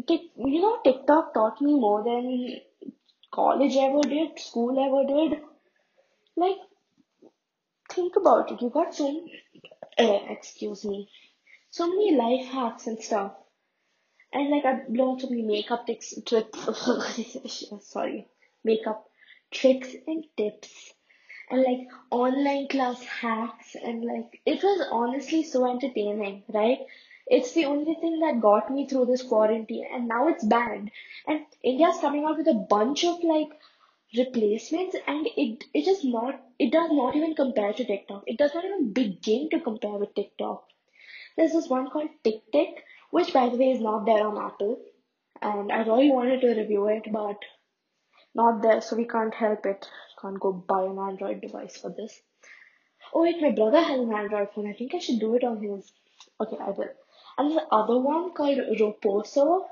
you 0.08 0.60
know, 0.60 0.78
TikTok 0.84 1.34
taught 1.34 1.60
me 1.60 1.74
more 1.74 2.02
than 2.04 2.60
college 3.32 3.76
ever 3.76 4.02
did, 4.02 4.38
school 4.38 4.78
ever 4.78 5.06
did. 5.06 5.42
Like, 6.36 6.58
think 7.90 8.16
about 8.16 8.50
it. 8.52 8.60
You 8.60 8.70
got 8.70 8.94
so, 8.94 9.26
uh, 9.98 10.18
excuse 10.30 10.84
me, 10.84 11.08
so 11.72 11.88
many 11.88 12.14
life 12.14 12.46
hacks 12.46 12.86
and 12.86 13.02
stuff. 13.02 13.32
And 14.32 14.50
like, 14.50 14.64
I've 14.64 14.88
learned 14.88 15.20
so 15.22 15.28
many 15.28 15.42
makeup 15.42 15.86
tricks, 15.86 16.14
tricks, 16.24 16.58
sorry, 17.80 18.28
makeup 18.62 19.08
tricks 19.50 19.94
and 20.06 20.24
tips 20.36 20.94
and 21.50 21.62
like 21.62 21.88
online 22.10 22.68
class 22.68 23.02
hacks 23.04 23.74
and 23.74 24.04
like 24.04 24.40
it 24.46 24.62
was 24.62 24.86
honestly 24.90 25.42
so 25.42 25.70
entertaining, 25.70 26.42
right? 26.52 26.78
It's 27.26 27.52
the 27.52 27.66
only 27.66 27.94
thing 27.94 28.20
that 28.20 28.40
got 28.40 28.70
me 28.70 28.86
through 28.86 29.06
this 29.06 29.22
quarantine 29.22 29.86
and 29.92 30.08
now 30.08 30.28
it's 30.28 30.44
banned. 30.44 30.90
And 31.26 31.46
India's 31.62 31.98
coming 32.00 32.24
out 32.24 32.38
with 32.38 32.48
a 32.48 32.66
bunch 32.70 33.04
of 33.04 33.22
like 33.22 33.50
replacements 34.16 34.96
and 35.06 35.26
it 35.36 35.64
it 35.74 35.88
is 35.88 36.04
not 36.04 36.40
it 36.58 36.70
does 36.72 36.90
not 36.90 37.16
even 37.16 37.34
compare 37.34 37.72
to 37.72 37.84
TikTok. 37.84 38.24
It 38.26 38.38
does 38.38 38.54
not 38.54 38.64
even 38.64 38.92
begin 38.92 39.48
to 39.50 39.60
compare 39.60 39.98
with 40.04 40.14
TikTok. 40.14 40.64
There's 41.36 41.52
this 41.52 41.68
one 41.68 41.88
called 41.90 42.10
TikTok, 42.24 42.82
which 43.10 43.32
by 43.32 43.48
the 43.48 43.56
way 43.56 43.70
is 43.72 43.80
not 43.80 44.04
there 44.04 44.26
on 44.26 44.38
Apple. 44.38 44.78
And 45.40 45.72
I 45.72 45.82
really 45.82 46.10
wanted 46.10 46.40
to 46.42 46.54
review 46.54 46.86
it, 46.88 47.04
but 47.12 47.38
not 48.34 48.62
there, 48.62 48.80
so 48.80 48.96
we 48.96 49.06
can't 49.06 49.34
help 49.34 49.66
it. 49.66 49.88
Can't 50.20 50.38
go 50.40 50.52
buy 50.52 50.84
an 50.84 50.98
Android 50.98 51.40
device 51.40 51.76
for 51.76 51.90
this. 51.90 52.20
Oh 53.12 53.22
wait, 53.22 53.42
my 53.42 53.50
brother 53.50 53.80
has 53.80 54.00
an 54.00 54.12
Android 54.12 54.48
phone. 54.54 54.68
I 54.68 54.72
think 54.72 54.94
I 54.94 54.98
should 54.98 55.20
do 55.20 55.34
it 55.34 55.44
on 55.44 55.60
his. 55.60 55.92
Okay, 56.40 56.56
I 56.60 56.70
will. 56.70 56.88
And 57.38 57.50
the 57.50 57.66
other 57.72 57.98
one 57.98 58.32
called 58.32 58.58
Roposo, 58.78 59.66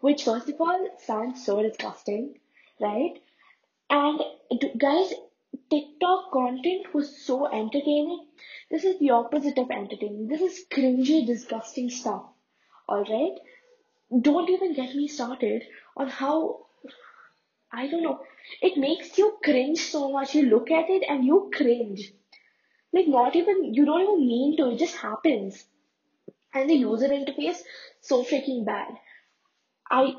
which 0.00 0.24
first 0.24 0.48
of 0.48 0.60
all 0.60 0.88
sounds 0.98 1.44
so 1.44 1.62
disgusting, 1.62 2.38
right? 2.80 3.14
And 3.90 4.20
guys, 4.78 5.12
TikTok 5.70 6.32
content 6.32 6.92
was 6.92 7.24
so 7.24 7.46
entertaining. 7.46 8.26
This 8.70 8.84
is 8.84 8.98
the 8.98 9.10
opposite 9.10 9.56
of 9.58 9.70
entertaining. 9.70 10.26
This 10.26 10.40
is 10.40 10.64
cringy, 10.70 11.24
disgusting 11.24 11.90
stuff. 11.90 12.24
Alright? 12.88 13.38
Don't 14.20 14.50
even 14.50 14.74
get 14.74 14.96
me 14.96 15.06
started 15.06 15.62
on 15.96 16.08
how, 16.08 16.66
I 17.72 17.86
don't 17.86 18.02
know, 18.02 18.20
it 18.60 18.76
makes 18.76 19.16
you 19.16 19.38
cringe 19.44 19.78
so 19.78 20.10
much. 20.10 20.34
You 20.34 20.42
look 20.42 20.70
at 20.72 20.90
it 20.90 21.04
and 21.08 21.24
you 21.24 21.50
cringe. 21.54 22.12
Like, 22.92 23.06
not 23.06 23.36
even, 23.36 23.72
you 23.72 23.84
don't 23.84 24.02
even 24.02 24.26
mean 24.26 24.56
to, 24.56 24.70
it 24.70 24.78
just 24.78 24.96
happens. 24.96 25.64
And 26.52 26.68
the 26.68 26.74
user 26.74 27.08
interface, 27.08 27.58
so 28.00 28.24
freaking 28.24 28.64
bad. 28.66 28.88
I, 29.88 30.14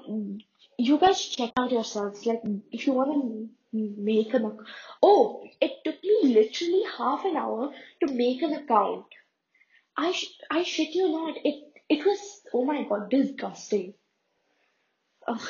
you 0.78 0.98
guys 0.98 1.26
check 1.26 1.52
out 1.58 1.72
yourselves. 1.72 2.26
Like, 2.26 2.42
if 2.72 2.88
you 2.88 2.94
want 2.94 3.12
to 3.12 3.50
make 3.74 4.34
an 4.34 4.46
account. 4.46 4.68
Oh, 5.02 5.44
it 5.62 5.72
took 5.84 6.04
me 6.04 6.34
literally 6.36 6.84
half 6.98 7.26
an 7.26 7.38
hour 7.38 7.74
to 8.02 8.14
make 8.14 8.42
an 8.42 8.54
account. 8.54 9.06
I 9.98 10.12
sh- 10.14 10.38
I 10.52 10.64
shit 10.64 10.96
you 10.96 11.10
not. 11.10 11.38
It 11.46 11.74
it 11.90 12.06
was 12.06 12.44
oh 12.54 12.66
my 12.66 12.84
god 12.84 13.10
disgusting. 13.10 13.96
Ugh. 15.28 15.42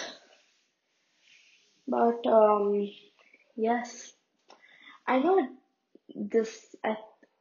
But 1.88 2.26
um 2.26 2.90
yes, 3.56 4.14
I 5.08 5.20
know 5.20 5.48
this 6.16 6.76
uh, 6.84 6.96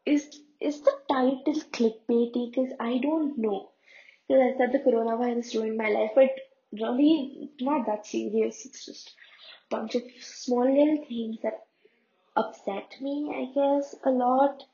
is 0.07 0.41
is 0.61 0.83
the 0.83 0.93
title 1.09 1.55
clickbaity 1.73 2.51
because 2.53 2.73
I 2.81 2.99
don't 2.99 3.39
know 3.39 3.73
because 4.29 4.43
I 4.43 4.59
said 4.59 4.73
the 4.73 4.81
coronavirus 4.81 5.55
ruined 5.57 5.79
my 5.79 5.91
life, 5.91 6.13
but 6.15 6.31
really 6.73 7.51
not 7.61 7.87
that 7.87 8.07
serious. 8.07 8.67
It's 8.67 8.87
just 8.87 9.15
bunch 9.71 9.95
of 9.95 10.03
small 10.21 10.65
little 10.65 11.05
things 11.07 11.39
that 11.43 11.67
upset 12.37 12.97
me, 13.01 13.33
I 13.35 13.45
guess, 13.55 13.95
a 14.05 14.11
lot. 14.11 14.65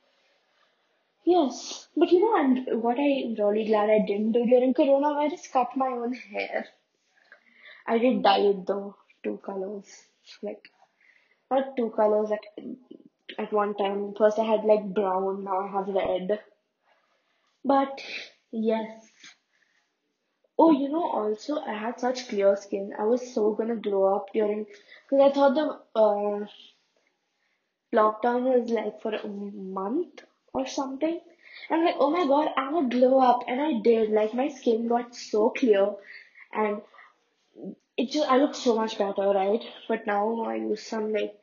Yes, 1.25 1.89
but 1.97 2.13
you 2.13 2.21
know, 2.21 2.37
I'm 2.37 2.81
what 2.81 2.99
I'm 2.99 3.35
really 3.35 3.67
glad 3.67 3.91
I 3.91 4.07
didn't 4.07 4.33
do 4.33 4.47
during 4.47 4.75
coronavirus, 4.75 5.53
cut 5.53 5.77
my 5.77 5.89
own 5.89 6.15
hair. 6.15 6.67
I 7.87 7.99
did 7.99 8.23
dye 8.23 8.39
it 8.39 8.67
though, 8.67 8.97
two 9.23 9.41
colors, 9.45 9.87
like 10.43 10.69
not 11.51 11.77
two 11.77 11.91
colors 11.91 12.31
at 12.31 12.65
at 13.39 13.53
one 13.53 13.75
time. 13.75 14.15
First 14.17 14.39
I 14.39 14.45
had 14.45 14.65
like 14.65 14.95
brown, 14.95 15.45
now 15.45 15.61
I 15.61 15.69
have 15.69 15.89
red. 15.89 16.41
But 17.65 18.01
yes, 18.53 19.11
Oh, 20.59 20.71
you 20.71 20.89
know, 20.91 21.09
also 21.11 21.61
I 21.61 21.73
had 21.75 21.99
such 22.01 22.29
clear 22.29 22.57
skin. 22.57 22.93
I 22.99 23.05
was 23.05 23.33
so 23.33 23.53
gonna 23.55 23.77
glow 23.77 24.15
up 24.17 24.33
during, 24.35 24.67
because 25.09 25.21
I 25.31 25.33
thought 25.33 25.55
the 25.55 25.81
uh, 25.99 26.47
lockdown 27.93 28.43
was 28.45 28.71
like 28.71 29.01
for 29.03 29.13
a 29.13 29.27
month 29.27 30.23
or 30.53 30.67
something. 30.67 31.21
And 31.71 31.81
I'm 31.81 31.85
like, 31.85 31.97
oh 31.99 32.11
my 32.11 32.27
god, 32.27 32.53
I'm 32.57 32.73
gonna 32.75 32.89
glow 32.89 33.19
up, 33.19 33.45
and 33.49 33.61
I 33.61 33.81
did. 33.81 34.11
Like 34.11 34.35
my 34.35 34.49
skin 34.49 34.87
got 34.89 35.15
so 35.17 35.51
clear, 35.51 35.95
and 36.53 36.83
it 37.97 38.11
just 38.11 38.29
I 38.29 38.37
look 38.39 38.55
so 38.55 38.75
much 38.77 38.99
better, 38.99 39.29
right? 39.31 39.63
But 39.89 40.07
now 40.07 40.43
I 40.43 40.57
use 40.57 40.83
some 40.83 41.13
like 41.13 41.35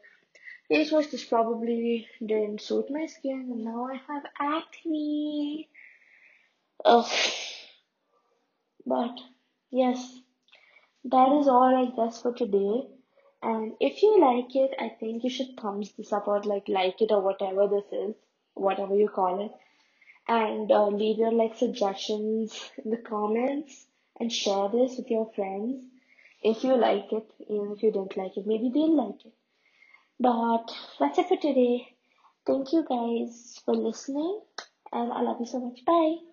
face 0.70 0.92
wash 0.92 1.12
which 1.12 1.30
probably 1.30 2.08
didn't 2.26 2.62
suit 2.62 2.92
my 2.92 3.08
skin, 3.08 3.50
and 3.52 3.66
now 3.66 3.88
I 3.92 3.96
have 4.08 4.26
acne. 4.40 5.70
Ugh. 6.86 7.12
But 8.86 9.20
yes, 9.72 10.20
that 11.06 11.32
is 11.40 11.48
all 11.48 11.76
I 11.76 11.96
guess 11.96 12.22
for 12.22 12.34
today. 12.34 12.88
And 13.42 13.74
if 13.80 14.02
you 14.02 14.20
like 14.20 14.56
it, 14.56 14.72
I 14.80 14.90
think 14.90 15.24
you 15.24 15.30
should 15.30 15.58
thumbs 15.60 15.92
this 15.98 16.14
up 16.14 16.28
or 16.28 16.42
like 16.44 16.68
like 16.70 17.02
it 17.02 17.12
or 17.12 17.22
whatever 17.22 17.68
this 17.68 17.92
is, 17.92 18.16
whatever 18.54 18.96
you 18.96 19.10
call 19.10 19.46
it. 19.46 19.52
And 20.28 20.72
uh, 20.72 20.88
leave 20.88 21.18
your 21.18 21.34
like 21.34 21.56
suggestions 21.56 22.72
in 22.84 22.92
the 22.92 22.98
comments 22.98 23.86
and 24.20 24.32
share 24.32 24.70
this 24.70 24.98
with 24.98 25.10
your 25.10 25.32
friends 25.34 25.84
if 26.44 26.64
you 26.64 26.76
like 26.76 27.12
it, 27.14 27.32
even 27.50 27.72
if 27.72 27.82
you 27.82 27.92
don't 27.92 28.16
like 28.18 28.36
it, 28.36 28.46
maybe 28.46 28.70
they'll 28.74 28.96
like 28.96 29.26
it. 29.26 29.34
But 30.20 30.72
that's 31.00 31.18
it 31.18 31.28
for 31.30 31.38
today. 31.38 31.88
Thank 32.46 32.74
you 32.74 32.86
guys 32.88 33.60
for 33.64 33.74
listening 33.74 34.42
and 34.92 35.12
I 35.12 35.22
love 35.22 35.38
you 35.40 35.46
so 35.46 35.60
much. 35.62 35.84
Bye. 35.86 36.33